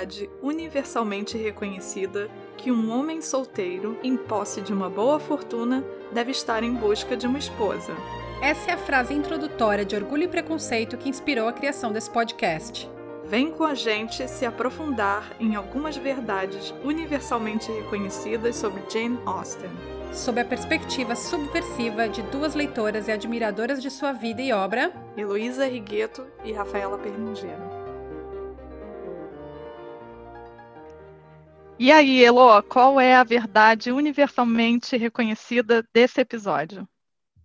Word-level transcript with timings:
verdade 0.00 0.30
universalmente 0.42 1.36
reconhecida 1.36 2.30
que 2.56 2.70
um 2.70 2.90
homem 2.90 3.20
solteiro, 3.20 3.98
em 4.02 4.16
posse 4.16 4.60
de 4.60 4.72
uma 4.72 4.88
boa 4.88 5.20
fortuna, 5.20 5.84
deve 6.12 6.30
estar 6.30 6.62
em 6.62 6.74
busca 6.74 7.16
de 7.16 7.26
uma 7.26 7.38
esposa. 7.38 7.92
Essa 8.42 8.70
é 8.70 8.74
a 8.74 8.78
frase 8.78 9.12
introdutória 9.12 9.84
de 9.84 9.94
Orgulho 9.94 10.24
e 10.24 10.28
Preconceito 10.28 10.96
que 10.96 11.08
inspirou 11.08 11.48
a 11.48 11.52
criação 11.52 11.92
desse 11.92 12.10
podcast. 12.10 12.88
Vem 13.26 13.50
com 13.50 13.62
a 13.62 13.74
gente 13.74 14.26
se 14.26 14.44
aprofundar 14.46 15.36
em 15.38 15.54
algumas 15.54 15.96
verdades 15.96 16.74
universalmente 16.82 17.70
reconhecidas 17.70 18.56
sobre 18.56 18.82
Jane 18.90 19.20
Austen. 19.26 19.70
Sob 20.12 20.40
a 20.40 20.44
perspectiva 20.44 21.14
subversiva 21.14 22.08
de 22.08 22.22
duas 22.22 22.54
leitoras 22.54 23.06
e 23.06 23.12
admiradoras 23.12 23.80
de 23.80 23.90
sua 23.90 24.12
vida 24.12 24.42
e 24.42 24.52
obra, 24.52 24.92
Heloísa 25.16 25.66
Rigueto 25.66 26.26
e 26.42 26.52
Rafaela 26.52 26.98
Perlingeiro. 26.98 27.79
E 31.82 31.90
aí, 31.90 32.22
Elo, 32.22 32.62
qual 32.64 33.00
é 33.00 33.16
a 33.16 33.24
verdade 33.24 33.90
universalmente 33.90 34.98
reconhecida 34.98 35.82
desse 35.94 36.20
episódio? 36.20 36.86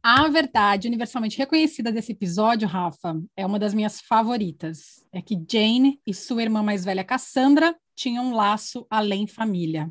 A 0.03 0.27
verdade 0.27 0.89
universalmente 0.89 1.37
reconhecida 1.37 1.89
desse 1.89 2.11
episódio, 2.11 2.67
Rafa, 2.67 3.15
é 3.33 3.45
uma 3.45 3.57
das 3.57 3.73
minhas 3.73 4.01
favoritas. 4.01 5.05
É 5.13 5.21
que 5.21 5.41
Jane 5.49 6.01
e 6.05 6.13
sua 6.13 6.43
irmã 6.43 6.61
mais 6.61 6.83
velha, 6.83 7.01
Cassandra, 7.01 7.73
tinham 7.95 8.25
um 8.25 8.35
laço 8.35 8.85
além 8.89 9.25
família. 9.25 9.89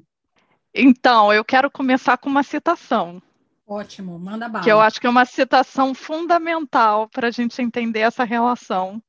Então, 0.74 1.32
eu 1.32 1.42
quero 1.42 1.70
começar 1.70 2.18
com 2.18 2.28
uma 2.28 2.42
citação. 2.42 3.22
Ótimo, 3.66 4.18
manda 4.18 4.46
bala. 4.46 4.62
Que 4.62 4.70
eu 4.70 4.78
acho 4.78 5.00
que 5.00 5.06
é 5.06 5.10
uma 5.10 5.24
citação 5.24 5.94
fundamental 5.94 7.08
para 7.08 7.28
a 7.28 7.30
gente 7.30 7.62
entender 7.62 8.00
essa 8.00 8.24
relação 8.24 9.02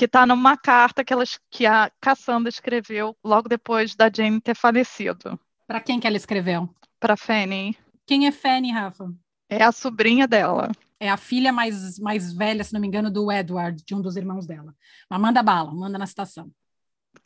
que 0.00 0.06
está 0.06 0.24
numa 0.24 0.56
carta 0.56 1.04
que, 1.04 1.12
que 1.50 1.66
a 1.66 1.92
Cassandra 2.00 2.48
escreveu 2.48 3.14
logo 3.22 3.50
depois 3.50 3.94
da 3.94 4.10
Jane 4.10 4.40
ter 4.40 4.56
falecido. 4.56 5.38
Para 5.66 5.78
quem 5.78 6.00
que 6.00 6.06
ela 6.06 6.16
escreveu? 6.16 6.74
Para 6.98 7.18
Fanny. 7.18 7.76
Quem 8.06 8.26
é 8.26 8.32
Fanny, 8.32 8.72
Rafa? 8.72 9.12
É 9.46 9.62
a 9.62 9.70
sobrinha 9.70 10.26
dela. 10.26 10.72
É 10.98 11.10
a 11.10 11.18
filha 11.18 11.52
mais, 11.52 11.98
mais 11.98 12.32
velha, 12.32 12.64
se 12.64 12.72
não 12.72 12.80
me 12.80 12.86
engano, 12.86 13.10
do 13.10 13.30
Edward, 13.30 13.84
de 13.84 13.94
um 13.94 14.00
dos 14.00 14.16
irmãos 14.16 14.46
dela. 14.46 14.74
Mas 15.06 15.20
manda 15.20 15.42
bala, 15.42 15.70
manda 15.70 15.98
na 15.98 16.06
citação. 16.06 16.50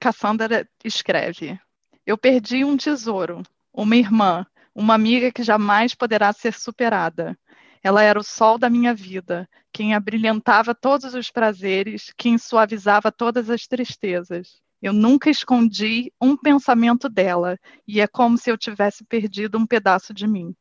Cassandra 0.00 0.68
escreve: 0.82 1.56
Eu 2.04 2.18
perdi 2.18 2.64
um 2.64 2.76
tesouro, 2.76 3.44
uma 3.72 3.94
irmã, 3.94 4.44
uma 4.74 4.94
amiga 4.94 5.30
que 5.30 5.44
jamais 5.44 5.94
poderá 5.94 6.32
ser 6.32 6.54
superada. 6.54 7.38
Ela 7.84 8.02
era 8.02 8.18
o 8.18 8.24
sol 8.24 8.56
da 8.56 8.70
minha 8.70 8.94
vida, 8.94 9.46
quem 9.70 9.92
abrilhantava 9.92 10.74
todos 10.74 11.12
os 11.12 11.30
prazeres, 11.30 12.14
quem 12.16 12.38
suavizava 12.38 13.12
todas 13.12 13.50
as 13.50 13.66
tristezas. 13.66 14.58
Eu 14.80 14.94
nunca 14.94 15.28
escondi 15.28 16.10
um 16.18 16.34
pensamento 16.34 17.10
dela, 17.10 17.58
e 17.86 18.00
é 18.00 18.06
como 18.06 18.38
se 18.38 18.50
eu 18.50 18.56
tivesse 18.56 19.04
perdido 19.04 19.58
um 19.58 19.66
pedaço 19.66 20.14
de 20.14 20.26
mim. 20.26 20.54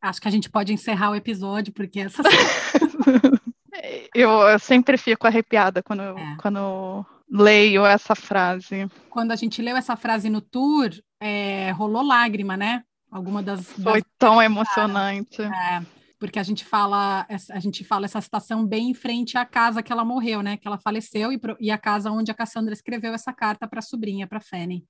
Acho 0.00 0.20
que 0.20 0.28
a 0.28 0.30
gente 0.30 0.48
pode 0.48 0.72
encerrar 0.72 1.10
o 1.10 1.16
episódio, 1.16 1.72
porque 1.72 1.98
essa. 1.98 2.22
eu, 4.14 4.30
eu, 4.30 4.58
sempre 4.60 4.96
fico 4.96 5.26
arrepiada 5.26 5.82
quando, 5.82 6.02
é. 6.02 6.36
quando 6.40 7.04
leio 7.28 7.84
essa 7.84 8.14
frase. 8.14 8.88
Quando 9.10 9.32
a 9.32 9.36
gente 9.36 9.60
leu 9.60 9.76
essa 9.76 9.96
frase 9.96 10.30
no 10.30 10.40
tour, 10.40 10.90
é, 11.20 11.72
rolou 11.72 12.04
lágrima, 12.04 12.56
né? 12.56 12.84
Alguma 13.10 13.42
das. 13.42 13.72
Foi 13.72 14.00
das... 14.00 14.10
tão 14.16 14.40
emocionante. 14.40 15.42
É 15.42 16.01
porque 16.22 16.38
a 16.38 16.42
gente 16.44 16.64
fala 16.64 17.26
a 17.50 17.58
gente 17.58 17.82
fala 17.82 18.04
essa 18.04 18.20
citação 18.20 18.64
bem 18.64 18.90
em 18.90 18.94
frente 18.94 19.36
à 19.36 19.44
casa 19.44 19.82
que 19.82 19.92
ela 19.92 20.04
morreu, 20.04 20.40
né? 20.40 20.56
Que 20.56 20.68
ela 20.68 20.78
faleceu 20.78 21.32
e, 21.32 21.40
e 21.58 21.68
a 21.68 21.76
casa 21.76 22.12
onde 22.12 22.30
a 22.30 22.34
Cassandra 22.34 22.72
escreveu 22.72 23.12
essa 23.12 23.32
carta 23.32 23.66
para 23.66 23.80
a 23.80 23.82
sobrinha, 23.82 24.24
para 24.24 24.38
Fanny. 24.38 24.84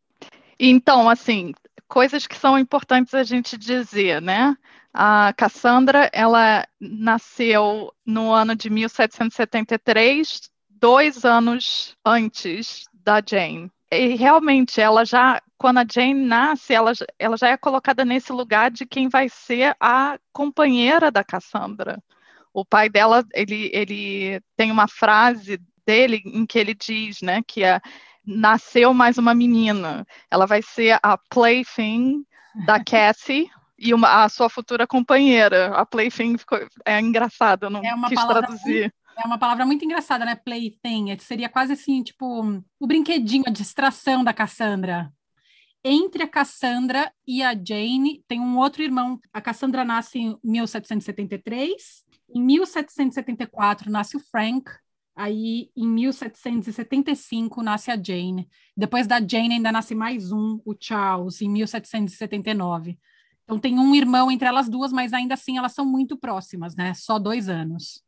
Então, 0.60 1.09
assim, 1.09 1.54
coisas 1.88 2.26
que 2.26 2.37
são 2.37 2.59
importantes 2.59 3.15
a 3.15 3.22
gente 3.22 3.56
dizer, 3.56 4.21
né? 4.21 4.54
A 4.92 5.32
Cassandra, 5.34 6.10
ela 6.12 6.69
nasceu 6.78 7.91
no 8.04 8.31
ano 8.31 8.54
de 8.54 8.69
1773, 8.69 10.50
dois 10.69 11.25
anos 11.25 11.97
antes 12.04 12.84
da 12.92 13.22
Jane. 13.26 13.72
E 13.94 14.16
realmente, 14.16 14.80
ela 14.80 15.04
já 15.04 15.41
quando 15.58 15.78
a 15.78 15.86
Jane 15.88 16.14
nasce, 16.14 16.75
ela, 16.75 16.92
ela 17.19 17.36
já 17.36 17.48
é 17.50 17.56
colocada 17.56 18.04
nesse 18.04 18.32
lugar 18.32 18.70
de 18.70 18.84
quem 18.84 19.08
vai 19.08 19.28
ser 19.28 19.76
a 19.78 20.19
companheira 20.32 21.10
da 21.10 21.22
Cassandra. 21.22 22.03
O 22.53 22.64
pai 22.64 22.88
dela, 22.88 23.25
ele, 23.32 23.70
ele 23.72 24.41
tem 24.56 24.72
uma 24.72 24.88
frase 24.88 25.60
dele 25.86 26.20
em 26.25 26.44
que 26.44 26.58
ele 26.58 26.75
diz, 26.75 27.22
né, 27.22 27.42
que 27.47 27.62
é 27.62 27.80
nasceu 28.26 28.94
mais 28.94 29.19
uma 29.19 29.34
menina. 29.34 30.06
Ela 30.30 30.47
vai 30.47 30.62
ser 30.62 30.98
a 31.03 31.19
plaything 31.30 32.24
da 32.66 32.82
Cassie 32.84 33.48
e 33.78 33.92
uma, 33.92 34.24
a 34.24 34.28
sua 34.28 34.48
futura 34.48 34.86
companheira. 34.86 35.69
A 35.76 35.84
plaything 35.84 36.38
ficou, 36.38 36.59
é 36.84 36.98
engraçado, 36.98 37.69
não 37.69 37.82
é 37.84 38.09
quis 38.09 38.24
traduzir. 38.24 38.94
É 39.16 39.26
uma 39.26 39.38
palavra 39.38 39.66
muito 39.66 39.84
engraçada, 39.84 40.24
né? 40.24 40.34
Plaything. 40.34 41.16
Seria 41.18 41.48
quase 41.48 41.72
assim, 41.72 42.02
tipo, 42.02 42.62
o 42.80 42.86
brinquedinho, 42.86 43.44
a 43.46 43.50
distração 43.50 44.24
da 44.24 44.32
Cassandra 44.32 45.12
entre 45.84 46.22
a 46.22 46.28
Cassandra 46.28 47.12
e 47.26 47.42
a 47.42 47.54
Jane 47.54 48.22
tem 48.28 48.40
um 48.40 48.58
outro 48.58 48.82
irmão. 48.82 49.20
A 49.32 49.40
Cassandra 49.40 49.84
nasce 49.84 50.18
em 50.18 50.38
1773, 50.42 52.04
em 52.34 52.42
1774 52.42 53.90
nasce 53.90 54.16
o 54.16 54.20
Frank, 54.20 54.70
aí 55.14 55.70
em 55.76 55.88
1775 55.88 57.62
nasce 57.62 57.90
a 57.90 58.00
Jane. 58.00 58.48
Depois 58.76 59.06
da 59.06 59.20
Jane 59.20 59.54
ainda 59.54 59.72
nasce 59.72 59.94
mais 59.94 60.30
um, 60.30 60.60
o 60.64 60.74
Charles, 60.78 61.42
em 61.42 61.48
1779. 61.48 62.98
Então 63.44 63.58
tem 63.58 63.78
um 63.78 63.94
irmão 63.94 64.30
entre 64.30 64.46
elas 64.46 64.68
duas, 64.68 64.92
mas 64.92 65.12
ainda 65.12 65.34
assim 65.34 65.58
elas 65.58 65.72
são 65.72 65.84
muito 65.84 66.16
próximas, 66.16 66.76
né? 66.76 66.94
Só 66.94 67.18
dois 67.18 67.48
anos. 67.48 68.02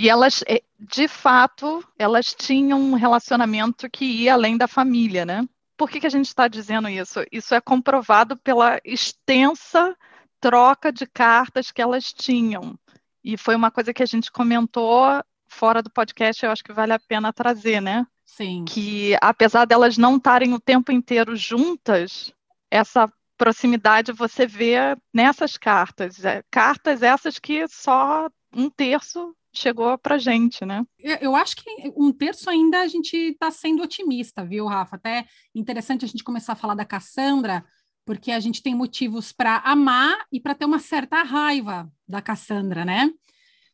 E 0.00 0.08
elas, 0.08 0.42
eh, 0.48 0.62
de 0.78 1.06
fato, 1.06 1.86
elas 1.98 2.34
tinham 2.34 2.80
um 2.80 2.94
relacionamento 2.94 3.86
que 3.90 4.06
ia 4.06 4.32
além 4.32 4.56
da 4.56 4.66
família, 4.66 5.26
né? 5.26 5.46
Por 5.76 5.90
que, 5.90 6.00
que 6.00 6.06
a 6.06 6.10
gente 6.10 6.24
está 6.24 6.48
dizendo 6.48 6.88
isso? 6.88 7.22
Isso 7.30 7.54
é 7.54 7.60
comprovado 7.60 8.34
pela 8.34 8.80
extensa 8.82 9.94
troca 10.40 10.90
de 10.90 11.06
cartas 11.06 11.70
que 11.70 11.82
elas 11.82 12.14
tinham. 12.14 12.78
E 13.22 13.36
foi 13.36 13.54
uma 13.54 13.70
coisa 13.70 13.92
que 13.92 14.02
a 14.02 14.06
gente 14.06 14.32
comentou 14.32 15.22
fora 15.46 15.82
do 15.82 15.90
podcast, 15.90 16.46
eu 16.46 16.50
acho 16.50 16.64
que 16.64 16.72
vale 16.72 16.94
a 16.94 16.98
pena 16.98 17.30
trazer, 17.30 17.82
né? 17.82 18.06
Sim. 18.24 18.64
Que 18.64 19.14
apesar 19.20 19.66
delas 19.66 19.98
não 19.98 20.16
estarem 20.16 20.54
o 20.54 20.60
tempo 20.60 20.90
inteiro 20.90 21.36
juntas, 21.36 22.32
essa 22.70 23.06
proximidade 23.36 24.12
você 24.12 24.46
vê 24.46 24.96
nessas 25.12 25.58
cartas. 25.58 26.24
É, 26.24 26.42
cartas 26.50 27.02
essas 27.02 27.38
que 27.38 27.68
só 27.68 28.30
um 28.56 28.70
terço 28.70 29.36
chegou 29.52 29.96
para 29.98 30.18
gente, 30.18 30.64
né? 30.64 30.84
Eu 31.20 31.34
acho 31.34 31.56
que 31.56 31.92
um 31.96 32.12
terço 32.12 32.48
ainda 32.48 32.80
a 32.80 32.86
gente 32.86 33.16
está 33.16 33.50
sendo 33.50 33.82
otimista, 33.82 34.44
viu, 34.44 34.66
Rafa? 34.66 34.96
Até 34.96 35.26
interessante 35.54 36.04
a 36.04 36.08
gente 36.08 36.24
começar 36.24 36.52
a 36.52 36.56
falar 36.56 36.74
da 36.74 36.84
Cassandra, 36.84 37.64
porque 38.04 38.32
a 38.32 38.40
gente 38.40 38.62
tem 38.62 38.74
motivos 38.74 39.32
para 39.32 39.58
amar 39.58 40.24
e 40.32 40.40
para 40.40 40.54
ter 40.54 40.64
uma 40.64 40.78
certa 40.78 41.22
raiva 41.22 41.90
da 42.08 42.22
Cassandra, 42.22 42.84
né? 42.84 43.10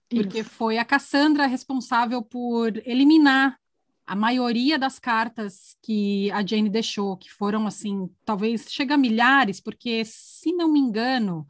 Porque 0.09 0.41
Isso. 0.41 0.51
foi 0.51 0.79
a 0.79 0.85
Cassandra 0.85 1.47
responsável 1.47 2.23
por 2.23 2.77
eliminar 2.87 3.59
a 4.07 4.15
maioria 4.15 4.79
das 4.79 5.01
cartas 5.01 5.77
que 5.83 6.31
a 6.31 6.47
Jane 6.47 6.71
deixou, 6.71 7.17
que 7.17 7.31
foram 7.31 7.67
assim, 7.67 8.09
talvez 8.25 8.67
chega 8.71 8.95
a 8.95 8.99
milhares, 8.99 9.61
porque 9.61 10.05
se 10.05 10.53
não 10.53 10.73
me 10.73 10.79
engano, 10.79 11.47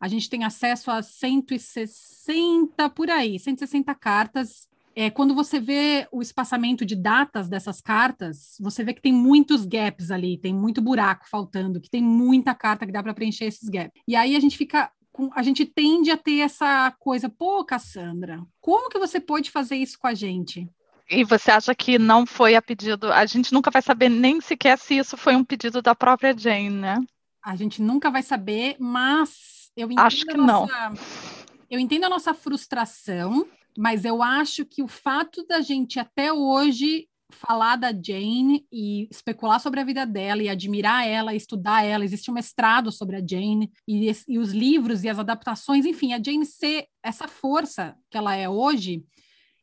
a 0.00 0.08
gente 0.08 0.28
tem 0.28 0.44
acesso 0.44 0.90
a 0.90 1.02
160 1.02 2.90
por 2.90 3.10
aí, 3.10 3.38
160 3.38 3.94
cartas. 3.94 4.68
É, 4.94 5.10
quando 5.10 5.34
você 5.34 5.60
vê 5.60 6.08
o 6.10 6.22
espaçamento 6.22 6.84
de 6.84 6.96
datas 6.96 7.48
dessas 7.48 7.82
cartas, 7.82 8.56
você 8.58 8.82
vê 8.82 8.94
que 8.94 9.02
tem 9.02 9.12
muitos 9.12 9.66
gaps 9.66 10.10
ali, 10.10 10.38
tem 10.38 10.54
muito 10.54 10.80
buraco 10.80 11.28
faltando, 11.28 11.80
que 11.80 11.90
tem 11.90 12.02
muita 12.02 12.54
carta 12.54 12.86
que 12.86 12.92
dá 12.92 13.02
para 13.02 13.12
preencher 13.12 13.44
esses 13.44 13.68
gaps. 13.68 14.00
E 14.08 14.16
aí 14.16 14.34
a 14.34 14.40
gente 14.40 14.56
fica 14.56 14.90
a 15.34 15.42
gente 15.42 15.64
tende 15.64 16.10
a 16.10 16.16
ter 16.16 16.40
essa 16.40 16.94
coisa, 16.98 17.28
pô, 17.28 17.64
Cassandra, 17.64 18.42
como 18.60 18.90
que 18.90 18.98
você 18.98 19.18
pode 19.18 19.50
fazer 19.50 19.76
isso 19.76 19.98
com 19.98 20.06
a 20.06 20.12
gente? 20.12 20.68
E 21.08 21.24
você 21.24 21.50
acha 21.50 21.74
que 21.74 21.98
não 21.98 22.26
foi 22.26 22.54
a 22.54 22.60
pedido? 22.60 23.10
A 23.12 23.24
gente 23.24 23.52
nunca 23.52 23.70
vai 23.70 23.80
saber 23.80 24.08
nem 24.08 24.40
sequer 24.40 24.76
se 24.76 24.98
isso 24.98 25.16
foi 25.16 25.34
um 25.36 25.44
pedido 25.44 25.80
da 25.80 25.94
própria 25.94 26.36
Jane, 26.36 26.68
né? 26.68 26.98
A 27.42 27.54
gente 27.54 27.80
nunca 27.80 28.10
vai 28.10 28.22
saber, 28.22 28.76
mas 28.78 29.55
eu 29.76 29.86
entendo 29.86 30.00
acho 30.00 30.24
que 30.24 30.36
nossa, 30.36 30.90
não. 30.90 30.94
Eu 31.70 31.78
entendo 31.78 32.04
a 32.04 32.08
nossa 32.08 32.32
frustração, 32.32 33.46
mas 33.76 34.04
eu 34.04 34.22
acho 34.22 34.64
que 34.64 34.82
o 34.82 34.88
fato 34.88 35.44
da 35.46 35.60
gente 35.60 35.98
até 35.98 36.32
hoje 36.32 37.08
falar 37.30 37.76
da 37.76 37.92
Jane 37.92 38.66
e 38.72 39.08
especular 39.10 39.60
sobre 39.60 39.80
a 39.80 39.84
vida 39.84 40.06
dela 40.06 40.42
e 40.42 40.48
admirar 40.48 41.06
ela, 41.06 41.34
estudar 41.34 41.84
ela. 41.84 42.04
Existe 42.04 42.30
um 42.30 42.34
mestrado 42.34 42.92
sobre 42.92 43.16
a 43.16 43.20
Jane 43.20 43.70
e, 43.86 44.10
e, 44.28 44.38
os 44.38 44.52
livros 44.52 45.04
e 45.04 45.08
as 45.08 45.18
adaptações, 45.18 45.84
enfim, 45.84 46.12
a 46.12 46.22
Jane 46.22 46.46
ser 46.46 46.86
essa 47.02 47.26
força 47.26 47.96
que 48.10 48.16
ela 48.16 48.34
é 48.34 48.48
hoje, 48.48 49.04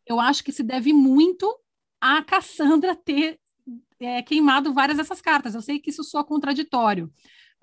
eu 0.05 0.19
acho 0.19 0.43
que 0.43 0.51
se 0.51 0.63
deve 0.63 0.91
muito 0.91 1.57
a 2.01 2.21
Cassandra 2.21 2.95
ter 2.95 3.39
é, 3.99 4.21
queimado 4.21 4.73
várias 4.73 4.97
dessas 4.97 5.21
cartas. 5.21 5.55
Eu 5.55 5.61
sei 5.61 5.79
que 5.79 5.89
isso 5.89 6.03
soa 6.03 6.23
contraditório, 6.23 7.11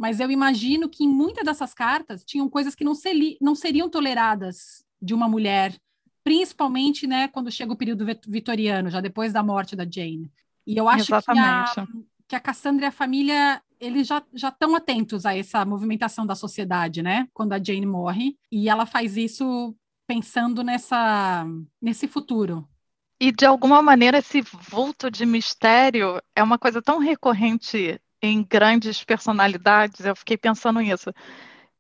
mas 0.01 0.19
eu 0.19 0.31
imagino 0.31 0.89
que 0.89 1.05
em 1.05 1.09
muitas 1.09 1.45
dessas 1.45 1.75
cartas 1.75 2.25
tinham 2.25 2.49
coisas 2.49 2.75
que 2.75 2.83
não, 2.83 2.95
seri 2.95 3.37
não 3.39 3.55
seriam 3.55 3.87
toleradas 3.87 4.83
de 5.01 5.13
uma 5.13 5.29
mulher, 5.29 5.79
principalmente 6.25 7.07
né, 7.07 7.29
quando 7.29 7.51
chega 7.51 7.75
o 7.75 7.77
período 7.77 8.07
vitoriano, 8.27 8.89
já 8.89 8.99
depois 9.03 9.31
da 9.31 9.43
morte 9.43 9.77
da 9.77 9.85
Jane. 9.85 10.33
E 10.67 10.75
eu 10.75 10.89
acho 10.89 11.15
Exatamente. 11.15 11.75
que 11.75 11.81
a, 11.81 11.87
que 12.29 12.35
a 12.37 12.41
Cassandra 12.41 12.87
e 12.87 12.89
a 12.89 12.93
família 12.93 13.63
eles 13.79 14.07
já 14.07 14.25
estão 14.49 14.75
atentos 14.75 15.27
a 15.27 15.37
essa 15.37 15.67
movimentação 15.67 16.25
da 16.25 16.35
sociedade, 16.35 17.03
né? 17.03 17.29
Quando 17.35 17.53
a 17.53 17.63
Jane 17.63 17.85
morre, 17.85 18.39
e 18.51 18.71
ela 18.71 18.87
faz 18.87 19.19
isso 19.19 19.77
pensando 20.07 20.63
nessa, 20.65 21.47
nesse 21.81 22.09
futuro. 22.09 22.67
E 23.21 23.31
de 23.31 23.45
alguma 23.45 23.83
maneira 23.83 24.17
esse 24.17 24.41
vulto 24.41 25.11
de 25.11 25.27
mistério 25.27 26.23
é 26.35 26.43
uma 26.43 26.59
coisa 26.59 26.81
tão 26.81 26.99
recorrente 26.99 28.01
em 28.23 28.43
grandes 28.43 29.03
personalidades. 29.05 30.05
Eu 30.05 30.17
fiquei 30.17 30.37
pensando 30.37 30.81
nisso, 30.81 31.13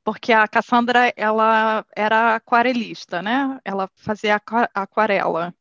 porque 0.04 0.32
a 0.32 0.48
Cassandra 0.48 1.12
ela 1.16 1.84
era 1.94 2.37
aquarelista, 2.37 3.22
né? 3.22 3.58
Ela 3.64 3.88
fazia 3.96 4.40
aquarela 4.75 5.54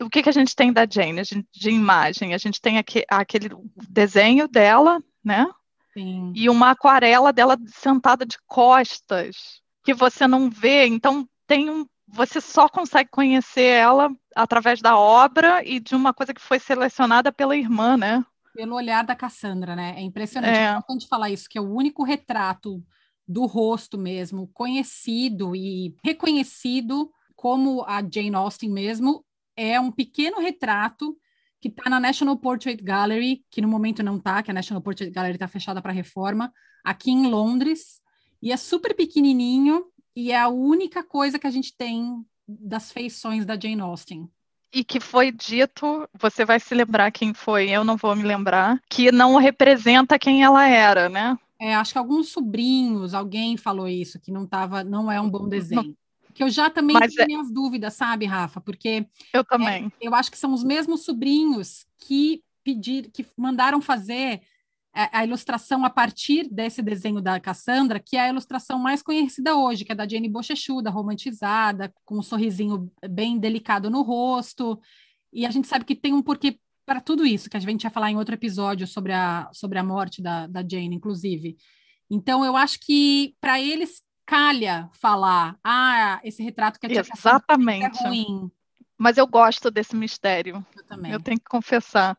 o 0.00 0.10
que, 0.10 0.22
que 0.22 0.28
a 0.28 0.32
gente 0.32 0.54
tem 0.56 0.72
da 0.72 0.86
Jane 0.86 1.22
de 1.52 1.70
imagem? 1.70 2.34
A 2.34 2.38
gente 2.38 2.60
tem 2.60 2.78
aqui, 2.78 3.04
aquele 3.08 3.50
desenho 3.88 4.48
dela, 4.48 5.02
né? 5.24 5.46
Sim. 5.92 6.32
E 6.34 6.50
uma 6.50 6.70
aquarela 6.70 7.32
dela 7.32 7.56
sentada 7.68 8.26
de 8.26 8.36
costas, 8.46 9.62
que 9.84 9.94
você 9.94 10.26
não 10.26 10.50
vê. 10.50 10.86
Então, 10.86 11.28
tem 11.46 11.70
um, 11.70 11.86
você 12.08 12.40
só 12.40 12.68
consegue 12.68 13.10
conhecer 13.10 13.62
ela 13.62 14.10
através 14.34 14.80
da 14.80 14.98
obra 14.98 15.64
e 15.64 15.78
de 15.78 15.94
uma 15.94 16.12
coisa 16.12 16.34
que 16.34 16.40
foi 16.40 16.58
selecionada 16.58 17.30
pela 17.30 17.56
irmã, 17.56 17.96
né? 17.96 18.24
Pelo 18.54 18.76
olhar 18.76 19.04
da 19.04 19.16
Cassandra, 19.16 19.74
né? 19.74 19.94
É 19.96 20.00
impressionante. 20.00 20.56
É, 20.56 20.70
importante 20.70 21.08
falar 21.08 21.30
isso, 21.30 21.48
que 21.48 21.58
é 21.58 21.60
o 21.60 21.70
único 21.70 22.04
retrato 22.04 22.82
do 23.26 23.46
rosto 23.46 23.98
mesmo, 23.98 24.48
conhecido 24.48 25.56
e 25.56 25.96
reconhecido 26.04 27.10
como 27.34 27.82
a 27.84 28.00
Jane 28.00 28.34
Austen 28.34 28.70
mesmo, 28.70 29.24
é 29.56 29.78
um 29.78 29.90
pequeno 29.90 30.40
retrato 30.40 31.16
que 31.60 31.68
está 31.68 31.88
na 31.88 31.98
National 31.98 32.36
Portrait 32.36 32.82
Gallery, 32.82 33.44
que 33.50 33.62
no 33.62 33.68
momento 33.68 34.02
não 34.02 34.16
está, 34.16 34.42
que 34.42 34.50
a 34.50 34.54
National 34.54 34.82
Portrait 34.82 35.10
Gallery 35.10 35.36
está 35.36 35.48
fechada 35.48 35.80
para 35.80 35.92
reforma, 35.92 36.52
aqui 36.84 37.10
em 37.10 37.26
Londres, 37.26 38.02
e 38.42 38.52
é 38.52 38.56
super 38.56 38.94
pequenininho, 38.94 39.86
e 40.14 40.30
é 40.30 40.38
a 40.38 40.48
única 40.48 41.02
coisa 41.02 41.38
que 41.38 41.46
a 41.46 41.50
gente 41.50 41.74
tem 41.76 42.24
das 42.46 42.92
feições 42.92 43.46
da 43.46 43.58
Jane 43.58 43.80
Austen. 43.80 44.28
E 44.74 44.82
que 44.82 44.98
foi 44.98 45.30
dito, 45.30 46.08
você 46.12 46.44
vai 46.44 46.58
se 46.58 46.74
lembrar 46.74 47.12
quem 47.12 47.32
foi, 47.32 47.70
eu 47.70 47.84
não 47.84 47.96
vou 47.96 48.14
me 48.16 48.24
lembrar, 48.24 48.80
que 48.90 49.12
não 49.12 49.36
representa 49.36 50.18
quem 50.18 50.42
ela 50.42 50.66
era, 50.66 51.08
né? 51.08 51.38
É, 51.60 51.74
acho 51.74 51.92
que 51.92 51.98
alguns 51.98 52.30
sobrinhos, 52.30 53.14
alguém 53.14 53.56
falou 53.56 53.86
isso, 53.86 54.18
que 54.18 54.32
não 54.32 54.46
tava, 54.46 54.82
não 54.82 55.10
é 55.10 55.20
um 55.20 55.30
bom 55.30 55.48
desenho 55.48 55.96
que 56.34 56.42
eu 56.42 56.50
já 56.50 56.68
também 56.68 56.94
Mas 56.98 57.14
tenho 57.14 57.24
é... 57.24 57.26
minhas 57.28 57.50
dúvidas, 57.50 57.94
sabe, 57.94 58.26
Rafa? 58.26 58.60
Porque 58.60 59.06
eu 59.32 59.44
também. 59.44 59.92
É, 60.00 60.08
eu 60.08 60.14
acho 60.14 60.30
que 60.30 60.36
são 60.36 60.52
os 60.52 60.64
mesmos 60.64 61.04
sobrinhos 61.04 61.86
que 61.96 62.42
pedir, 62.64 63.10
que 63.12 63.24
mandaram 63.36 63.80
fazer 63.80 64.40
a, 64.94 65.18
a, 65.18 65.24
ilustração 65.24 65.84
a 65.84 65.90
partir 65.90 66.48
desse 66.48 66.80
desenho 66.80 67.20
da 67.20 67.40
Cassandra, 67.40 67.98
que 67.98 68.16
é 68.16 68.20
a 68.20 68.28
ilustração 68.28 68.78
mais 68.78 69.02
conhecida 69.02 69.56
hoje, 69.56 69.84
que 69.84 69.92
é 69.92 69.94
da 69.94 70.06
Jane 70.06 70.28
Bochechuda, 70.28 70.90
romantizada, 70.90 71.92
com 72.04 72.18
um 72.18 72.22
sorrisinho 72.22 72.90
bem 73.10 73.38
delicado 73.38 73.90
no 73.90 74.02
rosto. 74.02 74.80
E 75.32 75.44
a 75.44 75.50
gente 75.50 75.66
sabe 75.66 75.84
que 75.84 75.96
tem 75.96 76.12
um 76.12 76.22
porquê 76.22 76.58
para 76.86 77.00
tudo 77.00 77.26
isso, 77.26 77.50
que 77.50 77.56
a 77.56 77.60
gente 77.60 77.82
vai 77.82 77.90
falar 77.90 78.10
em 78.10 78.16
outro 78.16 78.34
episódio 78.34 78.86
sobre 78.86 79.12
a, 79.12 79.48
sobre 79.52 79.78
a 79.78 79.84
morte 79.84 80.22
da, 80.22 80.46
da 80.46 80.60
Jane, 80.60 80.94
inclusive. 80.94 81.56
Então, 82.08 82.44
eu 82.44 82.56
acho 82.56 82.78
que 82.80 83.34
para 83.40 83.60
eles 83.60 84.02
calha 84.26 84.88
falar, 84.92 85.58
ah, 85.64 86.20
esse 86.22 86.42
retrato 86.42 86.78
que 86.78 86.86
a 86.86 86.88
tia 86.88 87.00
Exatamente. 87.00 88.02
é 88.04 88.08
ruim. 88.08 88.50
Mas 88.96 89.18
eu 89.18 89.26
gosto 89.26 89.70
desse 89.70 89.96
mistério. 89.96 90.64
Eu 90.76 90.84
também. 90.84 91.12
Eu 91.12 91.20
tenho 91.20 91.38
que 91.38 91.48
confessar. 91.48 92.16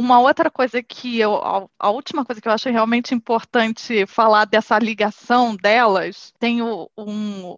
Uma 0.00 0.20
outra 0.20 0.48
coisa 0.48 0.80
que 0.80 1.18
eu, 1.18 1.68
a, 1.76 1.90
última 1.90 2.24
coisa 2.24 2.40
que 2.40 2.46
eu 2.46 2.52
acho 2.52 2.70
realmente 2.70 3.16
importante 3.16 4.06
falar 4.06 4.44
dessa 4.44 4.78
ligação 4.78 5.56
delas, 5.56 6.32
tem 6.38 6.62
um, 6.62 6.86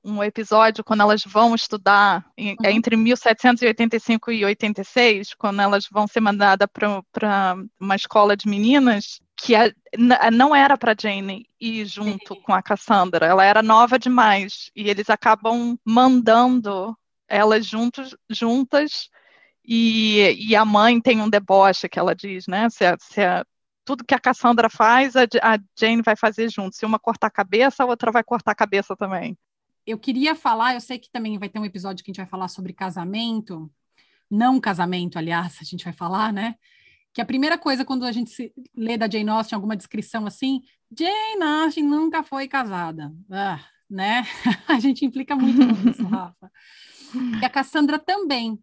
um, 0.03 0.25
episódio 0.25 0.83
quando 0.83 1.03
elas 1.03 1.23
vão 1.23 1.55
estudar, 1.55 2.25
é 2.39 2.45
uhum. 2.45 2.57
é 2.65 2.73
entre 2.73 2.97
1785 2.97 4.33
e 4.33 4.43
86, 4.43 5.35
quando 5.35 5.61
elas 5.61 5.87
vão 5.93 6.07
ser 6.07 6.21
mandadas 6.21 6.67
para 6.73 7.57
uma 7.79 7.95
escola 7.95 8.35
de 8.35 8.49
meninas, 8.49 9.21
que 9.37 9.55
a, 9.55 9.71
não 10.33 10.57
era 10.57 10.79
para 10.79 10.97
Jane 10.99 11.47
ir 11.61 11.85
junto 11.85 12.37
com 12.37 12.55
a 12.55 12.63
Cassandra, 12.63 13.27
ela 13.27 13.45
era 13.45 13.63
nova 13.63 13.99
demais, 13.99 14.71
e 14.75 14.89
eles 14.89 15.11
acabam 15.11 15.79
mandando 15.85 16.97
elas 17.29 17.67
juntos, 17.67 18.17
juntas 18.31 19.11
e, 19.65 20.49
e, 20.49 20.57
a 20.57 20.65
mãe 20.65 21.01
tem 21.01 21.21
um 21.21 21.29
deboche 21.29 21.89
que 21.89 21.99
ela 21.99 22.15
diz, 22.15 22.47
né? 22.47 22.69
Se, 22.71 22.85
se 22.99 23.21
tudo 23.85 24.05
que 24.05 24.15
a 24.15 24.19
Cassandra 24.19 24.69
faz, 24.71 25.15
a, 25.17 25.23
a, 25.43 25.59
Jane 25.79 26.03
vai 26.03 26.17
fazer 26.17 26.51
junto. 26.51 26.77
Se 26.77 26.87
uma 26.87 26.99
cortar 26.99 27.27
a 27.27 27.31
cabeça, 27.31 27.83
a 27.83 27.87
outra 27.87 28.11
vai 28.11 28.23
cortar 28.25 28.53
a 28.53 28.55
cabeça 28.55 28.97
também. 28.97 29.37
Eu 29.87 29.99
queria 29.99 30.35
falar, 30.35 30.75
eu 30.75 30.81
sei 30.81 30.99
que 30.99 31.11
também 31.11 31.39
vai 31.39 31.49
ter 31.49 31.59
um 31.59 31.65
episódio 31.65 32.05
que 32.05 32.11
a 32.11 32.13
gente 32.13 32.21
vai 32.21 32.27
falar 32.27 32.49
sobre 32.49 32.73
casamento, 32.73 33.71
não 34.31 34.61
casamento, 34.61 35.19
aliás, 35.19 35.59
a 35.61 35.65
gente 35.65 35.85
vai 35.85 35.93
falar, 35.93 36.33
né? 36.33 36.55
Que 37.13 37.21
a 37.21 37.27
primeira 37.27 37.59
coisa 37.59 37.85
quando 37.85 38.05
a 38.05 38.13
gente 38.13 38.31
se, 38.31 38.53
lê 38.77 38.97
da 38.97 39.11
Jane 39.11 39.29
Austen 39.31 39.57
alguma 39.57 39.77
descrição 39.77 40.27
assim, 40.27 40.63
Jane 40.97 41.43
Austen 41.43 41.85
nunca 41.85 42.23
foi 42.23 42.47
casada, 42.47 43.13
ah, 43.31 43.61
né? 43.89 44.25
a 44.69 44.79
gente 44.79 45.05
implica 45.05 45.35
muito 45.35 45.61
nisso, 45.65 46.05
Rafa. 46.07 46.51
E 47.41 47.45
a 47.45 47.51
Cassandra 47.51 47.99
também. 47.99 48.57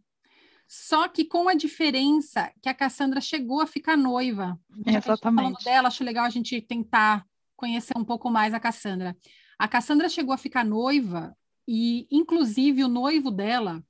Só 0.67 1.07
que 1.07 1.23
com 1.23 1.47
a 1.47 1.53
diferença 1.53 2.51
que 2.61 2.67
a 2.67 2.73
Cassandra 2.73 3.21
chegou 3.21 3.61
a 3.61 3.67
ficar 3.67 3.95
noiva. 3.95 4.59
Já 4.85 4.97
Exatamente. 4.97 5.21
falando 5.21 5.63
dela, 5.63 5.87
acho 5.87 6.03
legal 6.03 6.25
a 6.25 6.29
gente 6.29 6.59
tentar 6.61 7.25
conhecer 7.55 7.97
um 7.97 8.03
pouco 8.03 8.29
mais 8.29 8.53
a 8.53 8.59
Cassandra. 8.59 9.15
A 9.57 9.67
Cassandra 9.67 10.09
chegou 10.09 10.33
a 10.33 10.37
ficar 10.37 10.65
noiva 10.65 11.35
e, 11.67 12.05
inclusive, 12.11 12.83
o 12.83 12.87
noivo 12.89 13.31
dela 13.31 13.83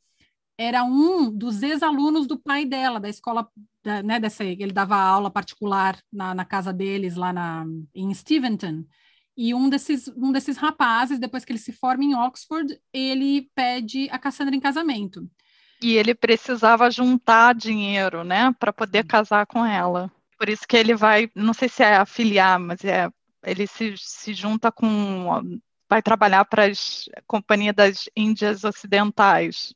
era 0.57 0.83
um 0.83 1.31
dos 1.31 1.61
ex-alunos 1.61 2.25
do 2.25 2.37
pai 2.37 2.65
dela, 2.65 2.99
da 2.99 3.09
escola, 3.09 3.47
da, 3.83 4.01
né, 4.01 4.19
dessa, 4.19 4.43
ele 4.43 4.71
dava 4.71 4.95
aula 4.95 5.29
particular 5.29 5.99
na, 6.11 6.33
na 6.33 6.43
casa 6.43 6.73
deles, 6.73 7.15
lá 7.15 7.31
na, 7.31 7.65
em 7.93 8.11
Steventon. 8.13 8.83
E 9.35 9.53
um 9.53 9.69
desses, 9.69 10.07
um 10.07 10.31
desses 10.31 10.57
rapazes, 10.57 11.19
depois 11.19 11.45
que 11.45 11.51
ele 11.51 11.59
se 11.59 11.71
forma 11.71 12.03
em 12.03 12.15
Oxford, 12.15 12.75
ele 12.91 13.51
pede 13.53 14.09
a 14.09 14.17
Cassandra 14.17 14.55
em 14.55 14.59
casamento. 14.59 15.29
E 15.81 15.95
ele 15.95 16.15
precisava 16.15 16.89
juntar 16.89 17.53
dinheiro, 17.53 18.23
né, 18.23 18.53
para 18.59 18.73
poder 18.73 19.05
casar 19.05 19.45
com 19.45 19.65
ela. 19.65 20.11
Por 20.37 20.49
isso 20.49 20.67
que 20.67 20.77
ele 20.77 20.95
vai, 20.95 21.29
não 21.35 21.53
sei 21.53 21.69
se 21.69 21.83
é 21.83 21.95
afiliar, 21.95 22.59
mas 22.59 22.83
é, 22.83 23.09
ele 23.43 23.67
se, 23.67 23.95
se 23.97 24.33
junta 24.33 24.71
com, 24.71 25.59
vai 25.89 26.01
trabalhar 26.01 26.45
para 26.45 26.65
as 26.65 27.09
companhias 27.25 27.75
das 27.75 28.09
Índias 28.15 28.63
Ocidentais 28.63 29.73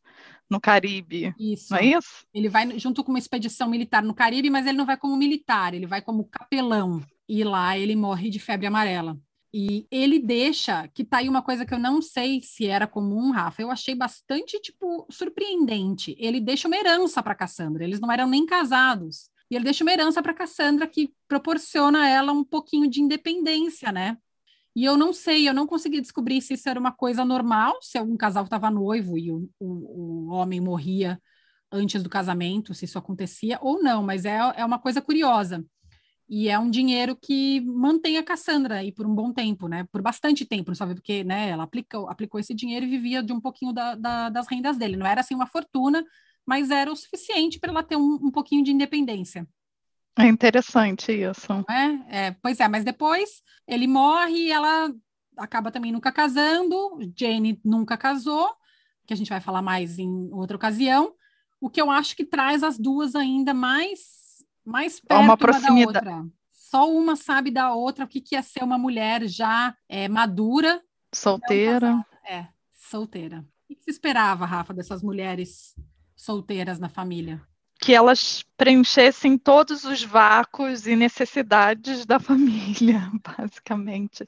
no 0.50 0.60
Caribe. 0.60 1.34
Isso. 1.39 1.72
Não 1.72 1.79
é 1.79 1.86
isso? 1.86 2.25
Ele 2.34 2.50
vai 2.50 2.77
junto 2.77 3.03
com 3.03 3.12
uma 3.12 3.20
expedição 3.20 3.70
militar 3.70 4.03
no 4.03 4.13
Caribe, 4.13 4.50
mas 4.50 4.67
ele 4.67 4.77
não 4.77 4.86
vai 4.86 4.98
como 4.98 5.15
militar, 5.15 5.74
ele 5.74 5.86
vai 5.86 6.01
como 6.01 6.25
capelão. 6.25 7.01
E 7.27 7.43
lá 7.43 7.77
ele 7.77 7.96
morre 7.96 8.29
de 8.29 8.39
febre 8.39 8.67
amarela. 8.67 9.17
E 9.53 9.86
ele 9.91 10.17
deixa, 10.17 10.88
que 10.89 11.03
tá 11.03 11.17
aí 11.17 11.27
uma 11.27 11.41
coisa 11.41 11.65
que 11.65 11.74
eu 11.74 11.79
não 11.79 12.01
sei 12.01 12.41
se 12.41 12.67
era 12.67 12.88
comum, 12.88 13.31
Rafa, 13.31 13.62
eu 13.62 13.70
achei 13.70 13.93
bastante, 13.93 14.60
tipo, 14.62 15.05
surpreendente. 15.12 16.15
Ele 16.17 16.39
deixa 16.39 16.70
uma 16.70 16.77
herança 16.77 17.22
para 17.22 17.36
Cassandra, 17.36 17.84
eles 17.84 18.00
não 18.00 18.12
eram 18.12 18.27
nem 18.29 18.46
casados. 18.46 19.29
E 19.50 19.55
ele 19.55 19.65
deixa 19.65 19.84
uma 19.84 19.91
herança 19.91 20.24
para 20.24 20.34
Cassandra 20.34 20.88
que 20.88 21.13
proporciona 21.27 22.03
a 22.03 22.08
ela 22.08 22.31
um 22.31 22.43
pouquinho 22.43 22.89
de 22.89 23.01
independência, 23.01 23.91
né? 23.91 24.17
E 24.74 24.86
eu 24.86 24.96
não 24.96 25.12
sei, 25.12 25.48
eu 25.50 25.53
não 25.53 25.67
consegui 25.67 26.00
descobrir 26.00 26.41
se 26.41 26.53
isso 26.53 26.70
era 26.70 26.79
uma 26.79 26.93
coisa 26.93 27.25
normal, 27.25 27.77
se 27.81 27.98
algum 27.98 28.15
casal 28.15 28.46
estava 28.46 28.72
noivo 28.72 29.17
e 29.17 29.29
o, 29.29 29.50
o, 29.60 30.29
o, 30.29 30.34
homem 30.34 30.62
morria 30.62 31.22
antes 31.70 32.01
do 32.01 32.10
casamento, 32.10 32.74
se 32.74 32.86
isso 32.86 32.98
acontecia 32.98 33.60
ou 33.62 33.84
não, 33.84 34.01
mas 34.01 34.24
é, 34.24 34.38
é 34.55 34.63
uma 34.63 34.79
coisa 34.79 35.01
curiosa. 35.01 35.65
E 36.34 36.48
é 36.48 36.58
um 36.58 36.70
dinheiro 36.70 37.14
que 37.14 37.60
mantém 37.60 38.18
a 38.18 38.24
Cassandra 38.24 38.76
aí 38.76 38.90
por 38.90 39.06
um 39.06 39.14
bom 39.14 39.34
tempo, 39.34 39.68
né? 39.68 39.86
Por 39.92 40.02
bastante 40.02 40.46
tempo, 40.46 40.74
sabe? 40.74 40.96
Porque 40.96 41.26
né, 41.26 41.50
ela 41.50 41.64
aplicou, 41.64 42.08
aplicou 42.10 42.40
esse 42.40 42.54
dinheiro 42.54 42.86
e 42.86 42.90
vivia 42.90 43.22
de 43.22 43.34
um 43.34 43.42
pouquinho 43.42 43.74
da, 43.74 43.96
da, 43.96 44.30
das 44.30 44.48
rendas 44.48 44.78
dele. 44.78 44.96
Não 44.96 45.06
era 45.06 45.20
assim 45.20 45.36
uma 45.36 45.46
fortuna, 45.46 46.02
mas 46.46 46.72
era 46.72 46.90
o 46.90 46.96
suficiente 46.96 47.60
para 47.60 47.72
ela 47.72 47.84
ter 47.84 47.98
um, 47.98 48.14
um 48.14 48.32
pouquinho 48.32 48.64
de 48.64 48.72
independência. 48.72 49.46
É 50.18 50.26
interessante 50.26 51.12
isso. 51.12 51.52
É, 51.70 52.28
é, 52.28 52.32
pois 52.42 52.62
é, 52.62 52.68
mas 52.70 52.86
depois 52.86 53.42
ele 53.68 53.86
morre 53.86 54.46
e 54.48 54.52
ela 54.54 54.90
acaba 55.36 55.70
também 55.70 55.92
nunca 55.92 56.14
casando. 56.14 56.98
Jane 57.14 57.60
nunca 57.62 57.98
casou, 57.98 58.50
que 59.06 59.14
a 59.14 59.18
gente 59.18 59.30
vai 59.30 59.42
falar 59.42 59.62
mais 59.62 60.00
em 60.00 60.30
outra 60.32 60.56
ocasião. 60.56 61.14
O 61.60 61.70
que 61.70 61.82
eu 61.82 61.92
acho 61.92 62.16
que 62.16 62.24
traz 62.24 62.64
as 62.64 62.80
duas 62.80 63.16
ainda 63.16 63.54
mais 63.54 64.22
mais 64.72 65.00
perto 65.00 65.22
uma 65.22 65.38
proximidade. 65.38 66.06
da 66.06 66.18
outra. 66.18 66.32
Só 66.51 66.90
uma 66.90 67.16
sabe 67.16 67.51
da 67.51 67.74
outra 67.74 68.06
o 68.06 68.08
que, 68.08 68.22
que 68.22 68.36
é 68.36 68.42
ser 68.42 68.63
uma 68.63 68.78
mulher 68.78 69.28
já 69.28 69.75
é, 69.90 70.08
madura. 70.08 70.82
Solteira. 71.13 72.06
É, 72.25 72.48
solteira. 72.74 73.46
O 73.70 73.75
que 73.75 73.84
se 73.84 73.92
esperava, 73.92 74.46
Rafa, 74.46 74.74
dessas 74.74 75.04
mulheres 75.04 75.75
solteiras 76.16 76.80
na 76.80 76.88
família? 76.88 77.42
que 77.82 77.96
elas 77.96 78.46
preenchessem 78.56 79.40
todos 79.40 79.84
os 79.86 80.04
vácuos 80.04 80.86
e 80.86 80.96
necessidades 80.96 82.06
da 82.06 82.20
família, 82.22 83.12
basicamente, 83.25 84.24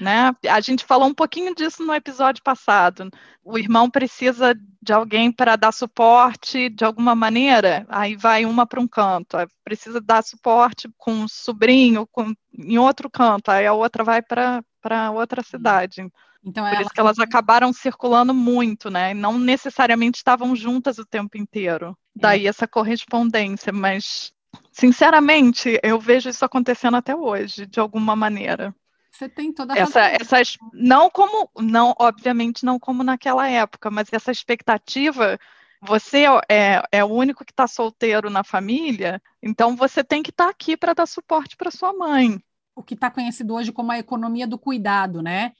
né? 0.00 0.32
A 0.48 0.60
gente 0.60 0.84
falou 0.84 1.08
um 1.08 1.14
pouquinho 1.14 1.52
disso 1.52 1.84
no 1.84 1.92
episódio 1.92 2.44
passado. 2.44 3.10
O 3.44 3.58
irmão 3.58 3.90
precisa 3.90 4.54
de 4.80 4.92
alguém 4.92 5.32
para 5.32 5.56
dar 5.56 5.72
suporte 5.72 6.68
de 6.68 6.84
alguma 6.84 7.12
maneira, 7.14 7.84
aí 7.88 8.14
vai 8.14 8.44
uma 8.44 8.64
para 8.66 8.80
um 8.80 8.86
canto, 8.86 9.36
precisa 9.64 10.00
dar 10.00 10.22
suporte 10.22 10.88
com 10.96 11.12
um 11.12 11.28
sobrinho 11.28 12.06
com, 12.10 12.34
em 12.52 12.78
outro 12.78 13.10
canto, 13.10 13.50
aí 13.50 13.66
a 13.66 13.72
outra 13.72 14.04
vai 14.04 14.22
para 14.22 15.10
outra 15.12 15.42
cidade. 15.42 16.06
Então, 16.44 16.68
Por 16.68 16.80
isso 16.80 16.90
que 16.90 17.00
elas 17.00 17.18
acabaram 17.18 17.72
circulando 17.72 18.34
muito, 18.34 18.90
né? 18.90 19.14
Não 19.14 19.38
necessariamente 19.38 20.16
estavam 20.16 20.56
juntas 20.56 20.98
o 20.98 21.06
tempo 21.06 21.38
inteiro. 21.38 21.96
Daí 22.14 22.46
é. 22.46 22.48
essa 22.48 22.66
correspondência, 22.66 23.72
mas 23.72 24.32
sinceramente, 24.72 25.78
eu 25.82 26.00
vejo 26.00 26.28
isso 26.28 26.44
acontecendo 26.44 26.96
até 26.96 27.14
hoje, 27.14 27.64
de 27.66 27.78
alguma 27.78 28.16
maneira. 28.16 28.74
Você 29.12 29.28
tem 29.28 29.52
toda 29.52 29.74
a 29.74 29.78
essa, 29.78 30.00
essas 30.00 30.56
não 30.72 31.10
como 31.10 31.48
não 31.60 31.94
obviamente 31.98 32.64
não 32.64 32.78
como 32.78 33.04
naquela 33.04 33.48
época, 33.48 33.90
mas 33.90 34.08
essa 34.10 34.32
expectativa 34.32 35.38
você 35.82 36.24
é, 36.48 36.82
é 36.92 37.04
o 37.04 37.08
único 37.08 37.44
que 37.44 37.52
está 37.52 37.66
solteiro 37.66 38.30
na 38.30 38.44
família, 38.44 39.20
então 39.42 39.74
você 39.74 40.04
tem 40.04 40.22
que 40.22 40.30
estar 40.30 40.44
tá 40.44 40.50
aqui 40.50 40.76
para 40.76 40.94
dar 40.94 41.06
suporte 41.06 41.56
para 41.56 41.70
sua 41.70 41.92
mãe. 41.92 42.38
O 42.74 42.82
que 42.82 42.94
está 42.94 43.10
conhecido 43.10 43.54
hoje 43.54 43.72
como 43.72 43.90
a 43.90 43.98
economia 43.98 44.46
do 44.46 44.56
cuidado, 44.56 45.20
né? 45.20 45.52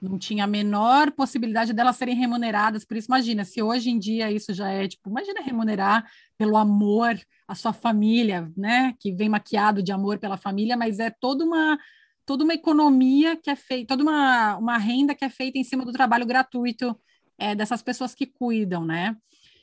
não 0.00 0.18
tinha 0.18 0.44
a 0.44 0.46
menor 0.46 1.10
possibilidade 1.12 1.72
delas 1.72 1.96
serem 1.96 2.14
remuneradas. 2.14 2.84
Por 2.84 2.96
isso, 2.96 3.08
imagina, 3.08 3.44
se 3.44 3.62
hoje 3.62 3.90
em 3.90 3.98
dia 3.98 4.30
isso 4.30 4.54
já 4.54 4.70
é 4.70 4.88
tipo, 4.88 5.10
imagina 5.10 5.42
remunerar 5.42 6.10
pelo 6.38 6.56
amor 6.56 7.18
à 7.46 7.54
sua 7.54 7.72
família, 7.72 8.50
né? 8.56 8.94
Que 8.98 9.12
vem 9.12 9.28
maquiado 9.28 9.82
de 9.82 9.92
amor 9.92 10.18
pela 10.18 10.36
família, 10.36 10.76
mas 10.76 10.98
é 10.98 11.10
toda 11.10 11.44
uma 11.44 11.78
toda 12.24 12.44
uma 12.44 12.54
economia 12.54 13.36
que 13.36 13.50
é 13.50 13.56
feita, 13.56 13.88
toda 13.88 14.02
uma, 14.04 14.56
uma 14.56 14.78
renda 14.78 15.14
que 15.14 15.24
é 15.24 15.28
feita 15.28 15.58
em 15.58 15.64
cima 15.64 15.84
do 15.84 15.92
trabalho 15.92 16.24
gratuito 16.24 16.96
é, 17.36 17.56
dessas 17.56 17.82
pessoas 17.82 18.14
que 18.14 18.24
cuidam, 18.24 18.84
né? 18.84 19.16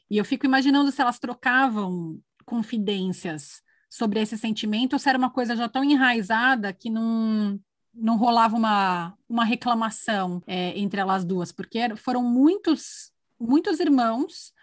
E 0.09 0.17
eu 0.17 0.25
fico 0.25 0.45
imaginando 0.45 0.91
se 0.91 1.01
elas 1.01 1.19
trocavam 1.19 2.19
confidências 2.45 3.61
sobre 3.89 4.21
esse 4.21 4.37
sentimento 4.37 4.93
ou 4.93 4.99
se 4.99 5.09
era 5.09 5.17
uma 5.17 5.29
coisa 5.29 5.55
já 5.55 5.67
tão 5.67 5.83
enraizada 5.83 6.73
que 6.73 6.89
não 6.89 7.59
não 7.99 8.15
rolava 8.15 8.55
uma, 8.55 9.17
uma 9.27 9.43
reclamação 9.43 10.41
é, 10.45 10.77
entre 10.77 11.01
elas 11.01 11.25
duas, 11.25 11.51
porque 11.51 11.95
foram 11.95 12.21
muitos, 12.23 13.11
muitos 13.39 13.79
irmãos, 13.79 14.53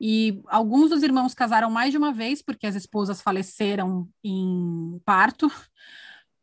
e 0.00 0.42
alguns 0.48 0.90
dos 0.90 1.02
irmãos 1.02 1.34
casaram 1.34 1.70
mais 1.70 1.92
de 1.92 1.98
uma 1.98 2.12
vez, 2.12 2.42
porque 2.42 2.66
as 2.66 2.74
esposas 2.74 3.22
faleceram 3.22 4.08
em 4.24 5.00
parto, 5.04 5.50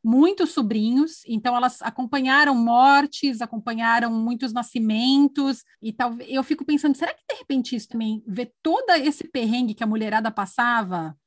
muitos 0.03 0.51
sobrinhos, 0.51 1.23
então 1.27 1.55
elas 1.55 1.81
acompanharam 1.81 2.55
mortes, 2.55 3.41
acompanharam 3.41 4.11
muitos 4.11 4.53
nascimentos, 4.53 5.63
e 5.81 5.91
tal. 5.93 6.13
Eu 6.21 6.43
fico 6.43 6.65
pensando, 6.65 6.95
será 6.95 7.13
que 7.13 7.23
de 7.29 7.39
repente 7.39 7.75
isso 7.75 7.89
também, 7.89 8.23
ver 8.27 8.53
todo 8.61 8.89
esse 8.91 9.27
perrengue 9.27 9.73
que 9.73 9.83
a 9.83 9.87
mulherada 9.87 10.31
passava, 10.31 11.17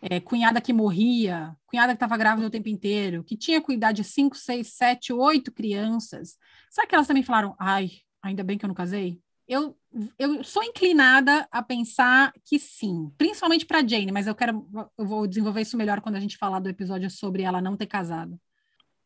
é, 0.00 0.20
cunhada 0.20 0.60
que 0.60 0.72
morria, 0.72 1.56
cunhada 1.66 1.92
que 1.92 1.96
estava 1.96 2.16
grávida 2.16 2.46
o 2.46 2.50
tempo 2.50 2.68
inteiro, 2.68 3.24
que 3.24 3.36
tinha 3.36 3.60
cuidado 3.60 3.96
de 3.96 4.04
cinco, 4.04 4.36
seis, 4.36 4.74
sete, 4.74 5.12
oito 5.12 5.52
crianças. 5.52 6.36
Será 6.70 6.86
que 6.86 6.94
elas 6.94 7.06
também 7.06 7.22
falaram, 7.22 7.56
ai, 7.58 7.90
ainda 8.22 8.44
bem 8.44 8.56
que 8.58 8.64
eu 8.64 8.68
não 8.68 8.74
casei? 8.74 9.20
Eu, 9.46 9.77
eu 10.18 10.44
sou 10.44 10.62
inclinada 10.62 11.48
a 11.50 11.62
pensar 11.62 12.32
que 12.44 12.58
sim, 12.58 13.12
principalmente 13.16 13.66
para 13.66 13.86
Jane, 13.86 14.12
mas 14.12 14.26
eu 14.26 14.34
quero, 14.34 14.66
eu 14.96 15.06
vou 15.06 15.26
desenvolver 15.26 15.62
isso 15.62 15.76
melhor 15.76 16.00
quando 16.00 16.16
a 16.16 16.20
gente 16.20 16.36
falar 16.36 16.60
do 16.60 16.68
episódio 16.68 17.10
sobre 17.10 17.42
ela 17.42 17.60
não 17.60 17.76
ter 17.76 17.86
casado 17.86 18.38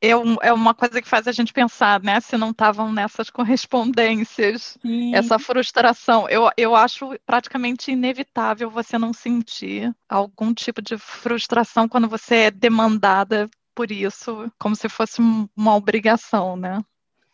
é, 0.03 0.11
é 0.49 0.53
uma 0.53 0.75
coisa 0.75 1.01
que 1.01 1.09
faz 1.09 1.29
a 1.29 1.33
gente 1.33 1.53
pensar, 1.53 2.03
né? 2.03 2.21
Se 2.21 2.37
não 2.37 2.51
estavam 2.51 2.93
nessas 2.93 3.31
correspondências, 3.31 4.77
Sim. 4.83 5.15
essa 5.15 5.39
frustração. 5.39 6.29
Eu, 6.29 6.51
eu 6.57 6.75
acho 6.75 7.17
praticamente 7.25 7.93
inevitável 7.93 8.69
você 8.69 8.99
não 8.99 9.13
sentir 9.13 9.95
algum 10.09 10.53
tipo 10.53 10.83
de 10.83 10.99
frustração 10.99 11.89
quando 11.89 12.09
você 12.09 12.35
é 12.35 12.51
demandada 12.51 13.49
por 13.75 13.93
isso, 13.93 14.53
como 14.59 14.75
se 14.75 14.89
fosse 14.89 15.23
uma 15.57 15.77
obrigação, 15.77 16.57
né? 16.57 16.83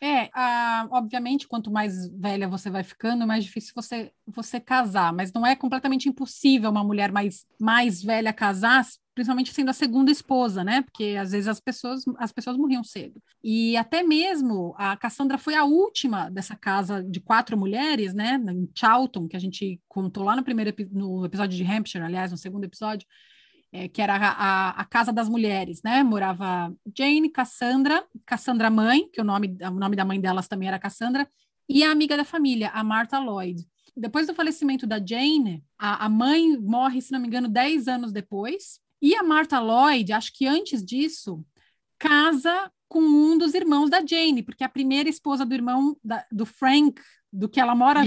É, 0.01 0.29
a, 0.33 0.87
obviamente, 0.91 1.45
quanto 1.45 1.69
mais 1.69 2.07
velha 2.09 2.47
você 2.47 2.69
vai 2.69 2.83
ficando, 2.83 3.27
mais 3.27 3.43
difícil 3.43 3.73
você, 3.75 4.11
você 4.25 4.57
casar, 4.57 5.11
mas 5.11 5.33
não 5.33 5.45
é 5.45 5.57
completamente 5.57 6.07
impossível 6.07 6.69
uma 6.69 6.85
mulher 6.85 7.11
mais, 7.11 7.45
mais 7.59 8.01
velha 8.01 8.31
casar, 8.31 8.85
principalmente 9.13 9.53
sendo 9.53 9.69
a 9.69 9.73
segunda 9.73 10.09
esposa, 10.09 10.63
né? 10.63 10.83
Porque 10.83 11.17
às 11.19 11.31
vezes 11.31 11.49
as 11.49 11.59
pessoas, 11.59 12.03
as 12.17 12.31
pessoas 12.31 12.55
morriam 12.55 12.81
cedo. 12.81 13.21
E 13.43 13.75
até 13.75 14.01
mesmo 14.01 14.73
a 14.77 14.95
Cassandra 14.95 15.37
foi 15.37 15.55
a 15.55 15.65
última 15.65 16.29
dessa 16.29 16.55
casa 16.55 17.03
de 17.03 17.19
quatro 17.19 17.57
mulheres, 17.57 18.13
né? 18.13 18.41
Em 18.47 18.69
Charlton, 18.73 19.27
que 19.27 19.35
a 19.35 19.39
gente 19.39 19.81
contou 19.89 20.23
lá 20.23 20.33
no 20.33 20.43
primeiro 20.43 20.73
no 20.91 21.25
episódio 21.25 21.57
de 21.57 21.69
Hampshire, 21.69 22.05
aliás, 22.05 22.31
no 22.31 22.37
segundo 22.37 22.63
episódio 22.63 23.05
é, 23.71 23.87
que 23.87 24.01
era 24.01 24.15
a, 24.15 24.69
a, 24.71 24.85
Casa 24.85 25.13
das 25.13 25.29
Mulheres, 25.29 25.81
né? 25.83 26.03
Morava 26.03 26.73
Jane, 26.97 27.29
Cassandra, 27.29 28.03
Cassandra 28.25 28.69
mãe, 28.69 29.09
que 29.11 29.21
o 29.21 29.23
nome, 29.23 29.57
o 29.61 29.71
nome 29.71 29.95
da 29.95 30.05
mãe 30.05 30.19
delas 30.19 30.47
também 30.47 30.67
era 30.67 30.79
Cassandra, 30.79 31.29
e 31.67 31.83
a 31.83 31.91
amiga 31.91 32.17
da 32.17 32.25
família, 32.25 32.69
a 32.69 32.83
Martha 32.83 33.19
Lloyd. 33.19 33.67
Depois 33.95 34.25
do 34.25 34.33
falecimento 34.33 34.87
da 34.87 34.97
Jane, 35.03 35.63
a, 35.77 36.05
a 36.05 36.09
mãe 36.09 36.57
morre, 36.57 37.01
se 37.01 37.11
não 37.11 37.19
me 37.19 37.27
engano, 37.27 37.47
10 37.47 37.87
anos 37.87 38.11
depois, 38.11 38.79
e 39.01 39.15
a 39.15 39.23
Martha 39.23 39.59
Lloyd, 39.59 40.11
acho 40.13 40.33
que 40.33 40.47
antes 40.47 40.83
disso, 40.83 41.45
casa 41.97 42.71
com 42.87 43.01
um 43.01 43.37
dos 43.37 43.53
irmãos 43.53 43.89
da 43.89 44.03
Jane, 44.03 44.41
porque 44.41 44.63
a 44.63 44.69
primeira 44.69 45.07
esposa 45.07 45.45
do 45.45 45.53
irmão 45.53 45.95
da, 46.03 46.25
do 46.31 46.45
Frank, 46.45 46.99
do 47.31 47.47
que 47.47 47.59
ela 47.59 47.75
mora 47.75 48.03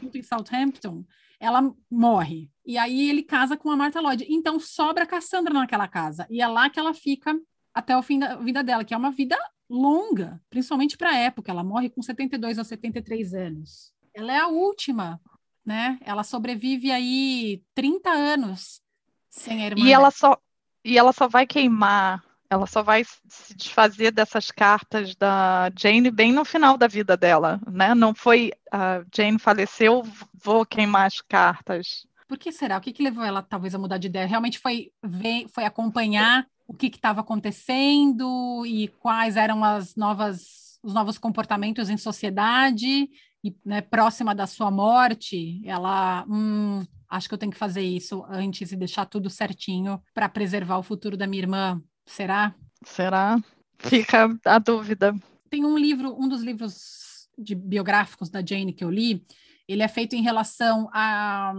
junto 0.00 0.18
em 0.18 0.22
Southampton, 0.22 1.04
ela 1.38 1.72
morre. 1.88 2.50
E 2.66 2.76
aí 2.76 3.08
ele 3.08 3.22
casa 3.22 3.56
com 3.56 3.70
a 3.70 3.76
Martha 3.76 4.00
Lloyd. 4.00 4.26
Então 4.28 4.58
sobra 4.58 5.04
a 5.04 5.06
Cassandra 5.06 5.54
naquela 5.54 5.86
casa. 5.86 6.26
E 6.28 6.42
é 6.42 6.46
lá 6.48 6.68
que 6.68 6.80
ela 6.80 6.92
fica 6.92 7.38
até 7.72 7.96
o 7.96 8.02
fim 8.02 8.18
da 8.18 8.36
vida 8.36 8.62
dela, 8.64 8.84
que 8.84 8.92
é 8.92 8.96
uma 8.96 9.12
vida 9.12 9.36
longa, 9.70 10.40
principalmente 10.50 10.96
para 10.96 11.10
a 11.10 11.16
época. 11.16 11.50
Ela 11.50 11.62
morre 11.62 11.88
com 11.88 12.02
72 12.02 12.58
ou 12.58 12.64
73 12.64 13.34
anos. 13.34 13.92
Ela 14.12 14.32
é 14.32 14.38
a 14.38 14.48
última, 14.48 15.20
né? 15.64 15.98
Ela 16.00 16.24
sobrevive 16.24 16.90
aí 16.90 17.62
30 17.74 18.10
anos 18.10 18.82
sem 19.30 19.62
a 19.62 19.66
irmã. 19.66 19.86
E 19.86 19.92
ela 19.92 20.10
só 20.10 20.36
e 20.84 20.98
ela 20.98 21.12
só 21.12 21.28
vai 21.28 21.46
queimar 21.46 22.22
ela 22.48 22.66
só 22.66 22.82
vai 22.82 23.02
se 23.28 23.54
desfazer 23.54 24.12
dessas 24.12 24.50
cartas 24.50 25.14
da 25.16 25.70
Jane 25.76 26.10
bem 26.10 26.32
no 26.32 26.44
final 26.44 26.78
da 26.78 26.86
vida 26.86 27.16
dela, 27.16 27.60
né? 27.66 27.94
Não 27.94 28.14
foi 28.14 28.52
a 28.70 29.02
Jane 29.14 29.38
faleceu, 29.38 30.02
vou 30.32 30.64
queimar 30.64 31.06
as 31.06 31.20
cartas. 31.20 32.06
Por 32.28 32.38
que 32.38 32.50
será? 32.50 32.76
O 32.76 32.80
que, 32.80 32.92
que 32.92 33.02
levou 33.02 33.24
ela 33.24 33.42
talvez 33.42 33.74
a 33.74 33.78
mudar 33.78 33.98
de 33.98 34.08
ideia? 34.08 34.26
Realmente 34.26 34.58
foi 34.58 34.90
ver, 35.04 35.46
foi 35.48 35.64
acompanhar 35.64 36.46
o 36.66 36.74
que 36.74 36.86
estava 36.86 37.20
acontecendo 37.20 38.64
e 38.66 38.88
quais 38.88 39.36
eram 39.36 39.62
as 39.62 39.94
novas, 39.94 40.78
os 40.82 40.92
novos 40.92 41.18
comportamentos 41.18 41.88
em 41.88 41.96
sociedade 41.96 43.08
e 43.44 43.56
né, 43.64 43.80
próxima 43.80 44.34
da 44.34 44.46
sua 44.46 44.70
morte, 44.70 45.62
ela, 45.64 46.24
hum, 46.28 46.84
acho 47.08 47.28
que 47.28 47.34
eu 47.34 47.38
tenho 47.38 47.52
que 47.52 47.58
fazer 47.58 47.82
isso 47.82 48.24
antes 48.28 48.72
e 48.72 48.76
deixar 48.76 49.06
tudo 49.06 49.30
certinho 49.30 50.02
para 50.12 50.28
preservar 50.28 50.78
o 50.78 50.82
futuro 50.82 51.16
da 51.16 51.28
minha 51.28 51.42
irmã. 51.42 51.80
Será? 52.04 52.54
Será? 52.84 53.38
Fica 53.78 54.36
a 54.44 54.58
dúvida. 54.58 55.14
Tem 55.48 55.64
um 55.64 55.78
livro, 55.78 56.16
um 56.18 56.28
dos 56.28 56.42
livros 56.42 57.15
de 57.36 57.54
biográficos 57.54 58.28
da 58.28 58.44
Jane 58.44 58.72
que 58.72 58.84
eu 58.84 58.90
li, 58.90 59.24
ele 59.68 59.82
é 59.82 59.88
feito 59.88 60.14
em 60.14 60.22
relação 60.22 60.88
à 60.92 61.52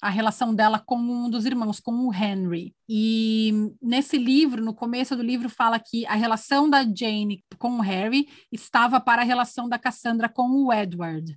a, 0.00 0.08
relação 0.08 0.54
dela 0.54 0.78
com 0.78 0.96
um 0.96 1.28
dos 1.28 1.44
irmãos, 1.44 1.80
com 1.80 1.92
o 2.06 2.14
Henry. 2.14 2.74
E 2.88 3.52
nesse 3.82 4.16
livro, 4.16 4.64
no 4.64 4.72
começo 4.72 5.16
do 5.16 5.22
livro, 5.22 5.48
fala 5.48 5.78
que 5.80 6.06
a 6.06 6.14
relação 6.14 6.70
da 6.70 6.84
Jane 6.84 7.44
com 7.58 7.78
o 7.78 7.80
Harry 7.80 8.28
estava 8.52 9.00
para 9.00 9.22
a 9.22 9.24
relação 9.24 9.68
da 9.68 9.78
Cassandra 9.78 10.28
com 10.28 10.48
o 10.64 10.72
Edward. 10.72 11.36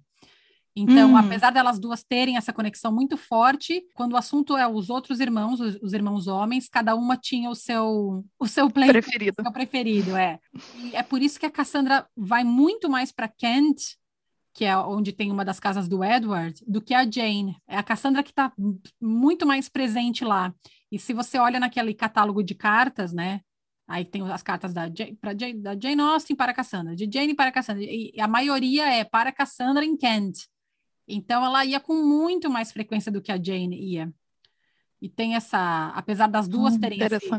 Então, 0.75 1.11
hum. 1.11 1.17
apesar 1.17 1.51
delas 1.51 1.79
duas 1.79 2.03
terem 2.03 2.35
essa 2.35 2.51
conexão 2.51 2.91
muito 2.91 3.15
forte, 3.15 3.83
quando 3.93 4.13
o 4.13 4.17
assunto 4.17 4.57
é 4.57 4.67
os 4.67 4.89
outros 4.89 5.19
irmãos, 5.19 5.59
os, 5.59 5.75
os 5.81 5.93
irmãos 5.93 6.27
homens, 6.27 6.67
cada 6.67 6.95
uma 6.95 7.15
tinha 7.15 7.49
o 7.49 7.55
seu 7.55 8.25
o 8.39 8.47
seu 8.47 8.69
play, 8.71 8.89
preferido. 8.89 9.35
O 9.39 9.43
seu 9.43 9.51
preferido, 9.51 10.15
é. 10.15 10.39
E 10.83 10.95
é 10.95 11.03
por 11.03 11.21
isso 11.21 11.39
que 11.39 11.45
a 11.45 11.51
Cassandra 11.51 12.07
vai 12.17 12.43
muito 12.43 12.89
mais 12.89 13.11
para 13.11 13.27
Kent, 13.27 13.97
que 14.51 14.65
é 14.65 14.75
onde 14.75 15.11
tem 15.11 15.31
uma 15.31 15.45
das 15.45 15.59
casas 15.59 15.87
do 15.87 16.03
Edward, 16.03 16.63
do 16.67 16.81
que 16.81 16.93
a 16.95 17.09
Jane. 17.09 17.55
É 17.67 17.77
a 17.77 17.83
Cassandra 17.83 18.23
que 18.23 18.31
está 18.31 18.51
muito 18.99 19.45
mais 19.45 19.69
presente 19.69 20.25
lá. 20.25 20.53
E 20.91 20.97
se 20.97 21.13
você 21.13 21.37
olha 21.37 21.59
naquele 21.59 21.93
catálogo 21.93 22.43
de 22.43 22.55
cartas, 22.55 23.13
né? 23.13 23.41
Aí 23.87 24.05
tem 24.05 24.21
as 24.31 24.41
cartas 24.41 24.73
da 24.73 24.85
Jane, 24.85 25.17
Jane, 25.37 25.61
da 25.61 25.79
Jane 25.79 26.01
Austen 26.01 26.35
para 26.35 26.53
Cassandra, 26.53 26.95
de 26.95 27.07
Jane 27.11 27.35
para 27.35 27.51
Cassandra, 27.51 27.83
e 27.83 28.13
a 28.19 28.27
maioria 28.27 28.89
é 28.89 29.03
para 29.03 29.31
Cassandra 29.31 29.85
em 29.85 29.95
Kent. 29.95 30.47
Então 31.07 31.43
ela 31.43 31.65
ia 31.65 31.79
com 31.79 31.93
muito 31.93 32.49
mais 32.49 32.71
frequência 32.71 33.11
do 33.11 33.21
que 33.21 33.31
a 33.31 33.41
Jane 33.41 33.77
ia. 33.79 34.13
E 35.01 35.09
tem 35.09 35.35
essa, 35.35 35.91
apesar 35.95 36.27
das 36.27 36.47
duas 36.47 36.75
hum, 36.75 36.79
terem 36.79 36.99
esse, 37.01 37.29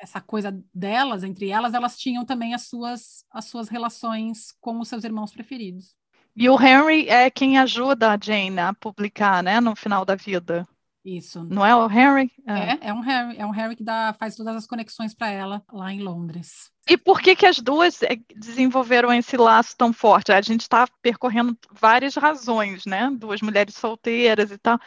essa 0.00 0.20
coisa 0.20 0.58
delas, 0.74 1.22
entre 1.22 1.50
elas, 1.50 1.74
elas 1.74 1.98
tinham 1.98 2.24
também 2.24 2.54
as 2.54 2.62
suas, 2.62 3.26
as 3.30 3.44
suas 3.44 3.68
relações 3.68 4.52
com 4.60 4.80
os 4.80 4.88
seus 4.88 5.04
irmãos 5.04 5.30
preferidos. 5.30 5.94
E 6.34 6.48
o 6.48 6.58
Henry 6.58 7.08
é 7.08 7.28
quem 7.28 7.58
ajuda 7.58 8.12
a 8.12 8.18
Jane 8.18 8.58
a 8.58 8.72
publicar, 8.72 9.42
né, 9.42 9.60
no 9.60 9.76
final 9.76 10.04
da 10.04 10.14
vida. 10.14 10.66
Isso. 11.04 11.44
Não 11.44 11.64
é 11.64 11.74
o 11.74 11.86
Harry? 11.86 12.30
É, 12.46 12.52
é, 12.52 12.78
é 12.88 12.92
um 12.92 13.00
Harry, 13.00 13.36
é 13.38 13.46
um 13.46 13.50
Harry 13.50 13.74
que 13.74 13.82
dá, 13.82 14.14
faz 14.18 14.36
todas 14.36 14.54
as 14.54 14.66
conexões 14.66 15.14
para 15.14 15.30
ela 15.30 15.62
lá 15.72 15.92
em 15.92 16.00
Londres. 16.00 16.70
E 16.88 16.96
por 16.96 17.20
que 17.20 17.34
que 17.34 17.46
as 17.46 17.58
duas 17.58 18.02
eh, 18.02 18.18
desenvolveram 18.36 19.12
esse 19.12 19.36
laço 19.36 19.74
tão 19.76 19.92
forte? 19.92 20.32
A 20.32 20.40
gente 20.42 20.62
está 20.62 20.86
percorrendo 21.00 21.56
várias 21.72 22.16
razões, 22.16 22.84
né? 22.84 23.10
Duas 23.10 23.40
mulheres 23.40 23.74
solteiras 23.74 24.50
e 24.50 24.58
tal, 24.58 24.78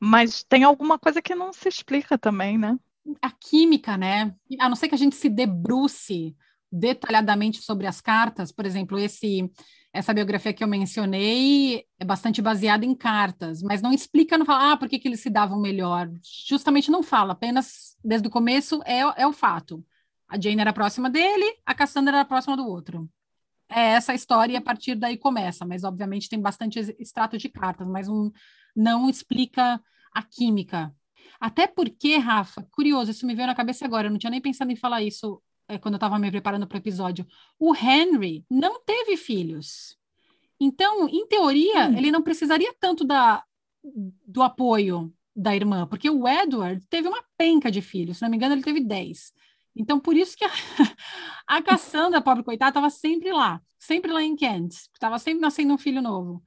mas 0.00 0.42
tem 0.42 0.64
alguma 0.64 0.98
coisa 0.98 1.20
que 1.20 1.34
não 1.34 1.52
se 1.52 1.68
explica 1.68 2.16
também, 2.16 2.56
né? 2.56 2.78
A 3.20 3.30
química, 3.30 3.96
né? 3.96 4.34
A 4.60 4.68
não 4.68 4.76
ser 4.76 4.88
que 4.88 4.94
a 4.94 4.98
gente 4.98 5.16
se 5.16 5.28
debruce 5.28 6.34
detalhadamente 6.70 7.62
sobre 7.62 7.86
as 7.86 8.00
cartas, 8.00 8.52
por 8.52 8.64
exemplo, 8.64 8.98
esse 8.98 9.50
essa 9.92 10.12
biografia 10.12 10.52
que 10.52 10.62
eu 10.62 10.68
mencionei 10.68 11.84
é 11.98 12.04
bastante 12.04 12.42
baseada 12.42 12.84
em 12.84 12.94
cartas, 12.94 13.62
mas 13.62 13.80
não 13.80 13.92
explica, 13.92 14.36
não 14.36 14.44
fala, 14.44 14.72
ah, 14.72 14.76
por 14.76 14.88
que, 14.88 14.98
que 14.98 15.08
eles 15.08 15.20
se 15.20 15.30
davam 15.30 15.60
melhor. 15.60 16.10
Justamente 16.46 16.90
não 16.90 17.02
fala, 17.02 17.32
apenas 17.32 17.96
desde 18.04 18.28
o 18.28 18.30
começo 18.30 18.82
é, 18.84 19.00
é 19.22 19.26
o 19.26 19.32
fato. 19.32 19.84
A 20.28 20.38
Jane 20.38 20.60
era 20.60 20.72
próxima 20.72 21.08
dele, 21.08 21.56
a 21.64 21.74
Cassandra 21.74 22.18
era 22.18 22.24
próxima 22.24 22.56
do 22.56 22.66
outro. 22.66 23.08
É 23.68 23.80
essa 23.92 24.14
história 24.14 24.54
e 24.54 24.56
a 24.56 24.60
partir 24.60 24.94
daí 24.94 25.16
começa, 25.16 25.64
mas 25.64 25.84
obviamente 25.84 26.28
tem 26.28 26.40
bastante 26.40 26.78
extrato 26.98 27.36
de 27.38 27.48
cartas, 27.48 27.86
mas 27.86 28.08
um, 28.08 28.30
não 28.76 29.08
explica 29.08 29.80
a 30.12 30.22
química. 30.22 30.94
Até 31.40 31.66
porque, 31.66 32.16
Rafa, 32.16 32.66
curioso, 32.72 33.10
isso 33.10 33.26
me 33.26 33.34
veio 33.34 33.46
na 33.46 33.54
cabeça 33.54 33.84
agora, 33.84 34.08
eu 34.08 34.10
não 34.10 34.18
tinha 34.18 34.30
nem 34.30 34.40
pensado 34.40 34.70
em 34.70 34.76
falar 34.76 35.02
isso 35.02 35.42
quando 35.76 35.94
eu 35.94 35.98
estava 35.98 36.18
me 36.18 36.30
preparando 36.30 36.66
para 36.66 36.76
o 36.76 36.80
episódio, 36.80 37.26
o 37.58 37.74
Henry 37.74 38.46
não 38.48 38.80
teve 38.82 39.16
filhos. 39.16 39.98
Então, 40.58 41.08
em 41.08 41.26
teoria, 41.26 41.88
hum. 41.88 41.98
ele 41.98 42.10
não 42.10 42.22
precisaria 42.22 42.74
tanto 42.80 43.04
da, 43.04 43.44
do 44.26 44.42
apoio 44.42 45.12
da 45.36 45.54
irmã, 45.54 45.86
porque 45.86 46.08
o 46.08 46.26
Edward 46.26 46.84
teve 46.88 47.06
uma 47.06 47.22
penca 47.36 47.70
de 47.70 47.80
filhos, 47.82 48.16
se 48.16 48.22
não 48.22 48.30
me 48.30 48.36
engano, 48.36 48.54
ele 48.54 48.62
teve 48.62 48.80
10. 48.80 49.32
Então, 49.76 50.00
por 50.00 50.16
isso 50.16 50.36
que 50.36 50.44
a, 50.44 50.50
a 51.46 51.62
Cassandra, 51.62 52.20
pobre 52.20 52.42
coitada, 52.42 52.70
estava 52.70 52.90
sempre 52.90 53.32
lá, 53.32 53.60
sempre 53.78 54.10
lá 54.10 54.22
em 54.22 54.34
Kent, 54.34 54.72
estava 54.92 55.18
sempre 55.18 55.40
nascendo 55.40 55.74
um 55.74 55.78
filho 55.78 56.02
novo. 56.02 56.42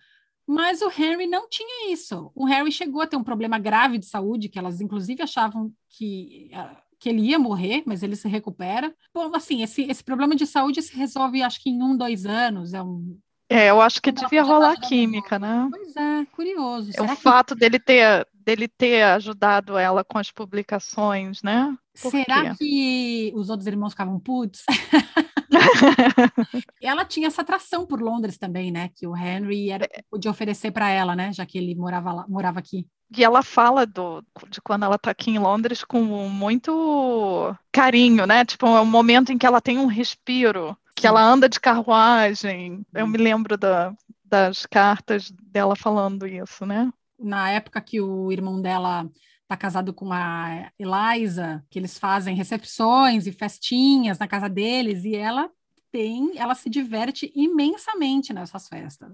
Mas 0.45 0.81
o 0.81 0.89
Henry 0.89 1.27
não 1.27 1.47
tinha 1.47 1.93
isso. 1.93 2.29
O 2.35 2.45
Harry 2.45 2.71
chegou 2.71 3.01
a 3.01 3.07
ter 3.07 3.15
um 3.15 3.23
problema 3.23 3.57
grave 3.57 3.97
de 3.97 4.05
saúde, 4.05 4.49
que 4.49 4.59
elas 4.59 4.81
inclusive 4.81 5.21
achavam 5.21 5.71
que 5.87 6.49
ah, 6.53 6.83
que 7.01 7.09
ele 7.09 7.21
ia 7.21 7.39
morrer, 7.39 7.81
mas 7.83 8.03
ele 8.03 8.15
se 8.15 8.27
recupera. 8.27 8.93
Bom, 9.11 9.35
assim, 9.35 9.63
esse, 9.63 9.81
esse 9.89 10.03
problema 10.03 10.35
de 10.35 10.45
saúde 10.45 10.83
se 10.83 10.95
resolve, 10.95 11.41
acho 11.41 11.59
que 11.59 11.71
em 11.71 11.81
um, 11.81 11.97
dois 11.97 12.27
anos. 12.27 12.75
É, 12.75 12.83
um, 12.83 13.17
é 13.49 13.71
eu 13.71 13.81
acho 13.81 13.99
que 13.99 14.11
devia 14.11 14.43
rolar 14.43 14.79
química, 14.79 15.39
né? 15.39 15.67
Pois 15.71 15.95
é, 15.95 16.25
curioso. 16.25 16.91
É 16.95 17.01
o 17.01 17.07
que... 17.07 17.15
fato 17.15 17.55
dele 17.55 17.79
ter, 17.79 18.27
dele 18.35 18.67
ter 18.67 19.01
ajudado 19.01 19.79
ela 19.79 20.03
com 20.03 20.19
as 20.19 20.29
publicações, 20.29 21.41
né? 21.41 21.75
Por 21.99 22.11
Será 22.11 22.51
quê? 22.51 22.55
que 22.59 23.33
os 23.35 23.49
outros 23.49 23.65
irmãos 23.65 23.93
ficavam 23.93 24.19
putos? 24.19 24.61
ela 26.79 27.03
tinha 27.03 27.27
essa 27.27 27.41
atração 27.41 27.83
por 27.83 27.99
Londres 27.99 28.37
também, 28.37 28.71
né? 28.71 28.91
Que 28.95 29.07
o 29.07 29.17
Henry 29.17 29.71
era, 29.71 29.85
é. 29.85 30.03
podia 30.07 30.29
oferecer 30.29 30.69
para 30.69 30.91
ela, 30.91 31.15
né? 31.15 31.33
Já 31.33 31.47
que 31.47 31.57
ele 31.57 31.73
morava, 31.73 32.13
lá, 32.13 32.25
morava 32.29 32.59
aqui. 32.59 32.85
E 33.15 33.23
ela 33.23 33.43
fala 33.43 33.85
do, 33.85 34.23
de 34.49 34.61
quando 34.61 34.83
ela 34.83 34.95
está 34.95 35.11
aqui 35.11 35.31
em 35.31 35.39
Londres 35.39 35.83
com 35.83 36.01
muito 36.29 37.55
carinho, 37.71 38.25
né? 38.25 38.45
Tipo, 38.45 38.67
é 38.67 38.81
um 38.81 38.85
momento 38.85 39.31
em 39.31 39.37
que 39.37 39.45
ela 39.45 39.59
tem 39.59 39.77
um 39.77 39.85
respiro, 39.85 40.77
que 40.95 41.05
ela 41.05 41.21
anda 41.21 41.49
de 41.49 41.59
carruagem. 41.59 42.85
Eu 42.93 43.05
me 43.05 43.17
lembro 43.17 43.57
da, 43.57 43.93
das 44.23 44.65
cartas 44.65 45.29
dela 45.31 45.75
falando 45.75 46.25
isso, 46.25 46.65
né? 46.65 46.91
Na 47.19 47.51
época 47.51 47.81
que 47.81 47.99
o 47.99 48.31
irmão 48.31 48.61
dela 48.61 49.09
está 49.43 49.57
casado 49.57 49.93
com 49.93 50.13
a 50.13 50.71
Eliza, 50.79 51.63
que 51.69 51.77
eles 51.77 51.99
fazem 51.99 52.33
recepções 52.33 53.27
e 53.27 53.33
festinhas 53.33 54.17
na 54.17 54.27
casa 54.27 54.47
deles, 54.47 55.03
e 55.03 55.15
ela 55.15 55.49
tem, 55.91 56.37
ela 56.37 56.55
se 56.55 56.69
diverte 56.69 57.29
imensamente 57.35 58.31
nessas 58.31 58.69
festas. 58.69 59.11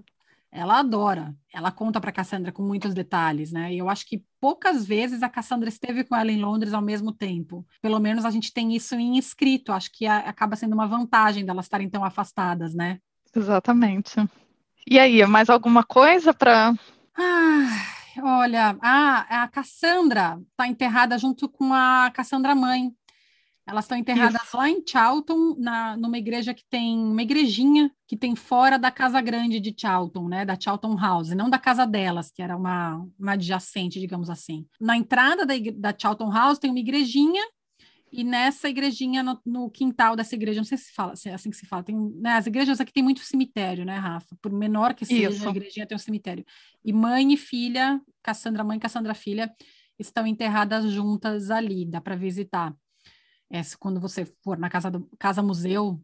Ela 0.50 0.78
adora. 0.78 1.34
Ela 1.52 1.70
conta 1.70 2.00
para 2.00 2.12
Cassandra 2.12 2.52
com 2.52 2.62
muitos 2.62 2.94
detalhes, 2.94 3.52
né? 3.52 3.72
E 3.72 3.78
eu 3.78 3.88
acho 3.88 4.06
que 4.06 4.24
poucas 4.40 4.86
vezes 4.86 5.22
a 5.22 5.28
Cassandra 5.28 5.68
esteve 5.68 6.04
com 6.04 6.16
ela 6.16 6.32
em 6.32 6.40
Londres 6.40 6.72
ao 6.72 6.82
mesmo 6.82 7.12
tempo. 7.12 7.66
Pelo 7.82 7.98
menos 7.98 8.24
a 8.24 8.30
gente 8.30 8.52
tem 8.52 8.74
isso 8.74 8.94
em 8.94 9.18
escrito. 9.18 9.72
Acho 9.72 9.90
que 9.92 10.06
a, 10.06 10.18
acaba 10.18 10.56
sendo 10.56 10.72
uma 10.72 10.86
vantagem 10.86 11.44
delas 11.44 11.66
estarem 11.66 11.88
tão 11.88 12.04
afastadas, 12.04 12.74
né? 12.74 12.98
Exatamente. 13.34 14.16
E 14.90 14.98
aí, 14.98 15.24
mais 15.26 15.50
alguma 15.50 15.84
coisa 15.84 16.32
para 16.32 16.74
ah, 17.20 17.82
olha, 18.22 18.76
a, 18.80 19.42
a 19.42 19.48
Cassandra 19.48 20.40
está 20.52 20.68
enterrada 20.68 21.18
junto 21.18 21.48
com 21.48 21.74
a 21.74 22.12
Cassandra 22.14 22.54
mãe. 22.54 22.92
Elas 23.68 23.84
estão 23.84 23.98
enterradas 23.98 24.42
Isso. 24.42 24.56
lá 24.56 24.70
em 24.70 24.82
Charlton, 24.86 25.54
na, 25.58 25.94
numa 25.94 26.16
igreja 26.16 26.54
que 26.54 26.64
tem 26.64 26.98
uma 26.98 27.22
igrejinha 27.22 27.92
que 28.06 28.16
tem 28.16 28.34
fora 28.34 28.78
da 28.78 28.90
casa 28.90 29.20
grande 29.20 29.60
de 29.60 29.74
Charlton, 29.76 30.26
né? 30.26 30.44
Da 30.46 30.58
Charlton 30.58 30.96
House, 30.96 31.28
não 31.30 31.50
da 31.50 31.58
casa 31.58 31.86
delas, 31.86 32.30
que 32.30 32.40
era 32.40 32.56
uma, 32.56 33.06
uma 33.18 33.32
adjacente, 33.32 34.00
digamos 34.00 34.30
assim. 34.30 34.66
Na 34.80 34.96
entrada 34.96 35.44
da, 35.44 35.54
da 35.74 35.94
Charlton 35.96 36.32
House 36.32 36.58
tem 36.58 36.70
uma 36.70 36.80
igrejinha 36.80 37.42
e 38.10 38.24
nessa 38.24 38.70
igrejinha, 38.70 39.22
no, 39.22 39.38
no, 39.44 39.70
quintal 39.70 40.16
dessa 40.16 40.34
igreja, 40.34 40.60
não 40.60 40.64
sei 40.64 40.78
se 40.78 40.90
fala, 40.92 41.14
se 41.14 41.28
é 41.28 41.34
assim 41.34 41.50
que 41.50 41.56
se 41.56 41.66
fala, 41.66 41.82
tem, 41.82 41.94
né, 42.14 42.32
as 42.32 42.46
igrejas 42.46 42.80
aqui 42.80 42.90
tem 42.90 43.02
muito 43.02 43.20
cemitério, 43.20 43.84
né, 43.84 43.96
Rafa? 43.98 44.34
Por 44.40 44.50
menor 44.50 44.94
que 44.94 45.04
seja, 45.04 45.28
Isso. 45.28 45.46
a 45.46 45.50
igrejinha 45.50 45.86
tem 45.86 45.94
um 45.94 45.98
cemitério. 45.98 46.44
E 46.82 46.90
mãe 46.90 47.34
e 47.34 47.36
filha, 47.36 48.00
Cassandra 48.22 48.64
mãe 48.64 48.78
e 48.78 48.80
Cassandra 48.80 49.12
filha, 49.12 49.52
estão 49.98 50.26
enterradas 50.26 50.90
juntas 50.90 51.50
ali, 51.50 51.84
dá 51.84 52.00
para 52.00 52.16
visitar. 52.16 52.74
É, 53.50 53.60
quando 53.78 54.00
você 54.00 54.26
for 54.42 54.58
na 54.58 54.68
casa, 54.68 54.90
do, 54.90 55.08
casa 55.18 55.42
museu 55.42 56.00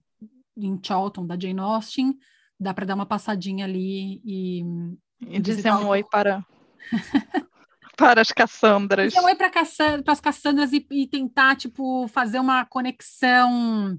em 0.57 0.79
Charlton, 0.83 1.27
da 1.27 1.39
Jane 1.39 1.61
Austen, 1.61 2.19
dá 2.59 2.73
para 2.73 2.87
dar 2.87 2.95
uma 2.95 3.07
passadinha 3.07 3.65
ali 3.65 4.21
e... 4.25 4.65
E 5.21 5.41
dizer 5.41 5.73
um 5.73 5.89
oi 5.89 6.05
para... 6.05 6.45
para 7.97 8.21
as 8.21 8.33
Cassandras. 8.33 9.13
Dizer 9.13 9.25
um 9.25 9.27
oi 9.27 9.35
para 9.35 9.51
Cassandra, 9.51 10.13
as 10.13 10.21
Cassandras 10.21 10.73
e, 10.73 10.87
e 10.91 11.07
tentar, 11.07 11.57
tipo, 11.57 12.07
fazer 12.09 12.39
uma 12.39 12.65
conexão 12.65 13.99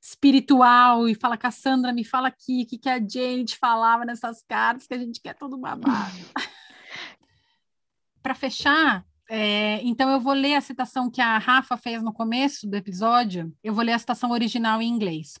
espiritual 0.00 1.08
e 1.08 1.14
fala, 1.14 1.36
Cassandra, 1.36 1.92
me 1.92 2.04
fala 2.04 2.28
aqui 2.28 2.62
o 2.62 2.66
que, 2.66 2.78
que 2.78 2.88
a 2.88 2.98
Jane 2.98 3.44
te 3.44 3.58
falava 3.58 4.04
nessas 4.04 4.42
cartas 4.42 4.86
que 4.86 4.94
a 4.94 4.98
gente 4.98 5.20
quer 5.20 5.34
todo 5.34 5.58
babado. 5.58 6.16
Para 8.22 8.34
fechar, 8.34 9.04
é, 9.28 9.82
então 9.82 10.10
eu 10.10 10.20
vou 10.20 10.32
ler 10.32 10.54
a 10.54 10.60
citação 10.60 11.10
que 11.10 11.20
a 11.20 11.36
Rafa 11.36 11.76
fez 11.76 12.02
no 12.02 12.12
começo 12.12 12.66
do 12.66 12.74
episódio. 12.74 13.54
Eu 13.62 13.74
vou 13.74 13.84
ler 13.84 13.92
a 13.92 13.98
citação 13.98 14.30
original 14.30 14.80
em 14.80 14.88
inglês. 14.88 15.38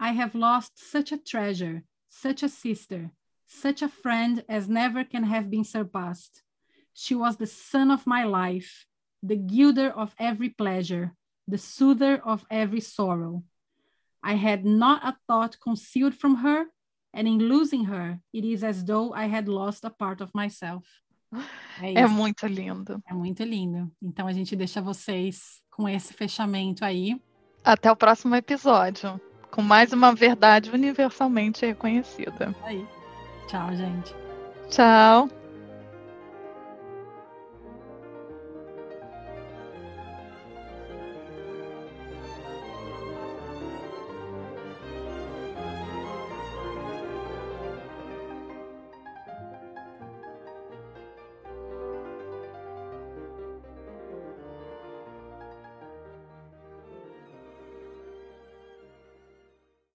I 0.00 0.10
have 0.20 0.36
lost 0.36 0.72
such 0.76 1.12
a 1.12 1.18
treasure, 1.18 1.84
such 2.08 2.44
a 2.44 2.48
sister, 2.48 3.10
such 3.46 3.82
a 3.82 3.88
friend 3.88 4.44
as 4.48 4.68
never 4.68 5.04
can 5.04 5.24
have 5.24 5.48
been 5.48 5.64
surpassed. 5.64 6.44
She 6.92 7.14
was 7.14 7.36
the 7.36 7.46
sun 7.46 7.90
of 7.90 8.06
my 8.06 8.24
life, 8.24 8.86
the 9.20 9.36
gilder 9.36 9.90
of 9.90 10.14
every 10.18 10.50
pleasure, 10.50 11.12
the 11.48 11.58
soother 11.58 12.20
of 12.24 12.44
every 12.50 12.80
sorrow. 12.80 13.42
I 14.22 14.34
had 14.34 14.64
not 14.64 15.04
a 15.04 15.16
thought 15.26 15.58
concealed 15.60 16.14
from 16.14 16.36
her, 16.36 16.66
and 17.12 17.26
in 17.26 17.38
losing 17.38 17.84
her, 17.86 18.20
it 18.32 18.44
is 18.44 18.62
as 18.62 18.84
though 18.84 19.12
I 19.12 19.26
had 19.26 19.48
lost 19.48 19.84
a 19.84 19.90
part 19.90 20.20
of 20.20 20.34
myself. 20.34 21.03
É, 21.80 22.00
é, 22.00 22.06
muito 22.06 22.46
lindo. 22.46 23.02
É 23.08 23.14
muito 23.14 23.42
lindo. 23.42 23.90
Então 24.02 24.26
a 24.26 24.32
gente 24.32 24.54
deixa 24.54 24.80
vocês 24.80 25.62
com 25.70 25.88
esse 25.88 26.12
fechamento 26.14 26.84
aí. 26.84 27.20
Até 27.64 27.90
o 27.90 27.96
próximo 27.96 28.34
episódio, 28.34 29.20
com 29.50 29.62
mais 29.62 29.92
uma 29.92 30.14
verdade 30.14 30.70
universalmente 30.70 31.64
reconhecida. 31.64 32.54
Aí. 32.62 32.86
Tchau, 33.48 33.74
gente. 33.74 34.14
Tchau. 34.68 35.43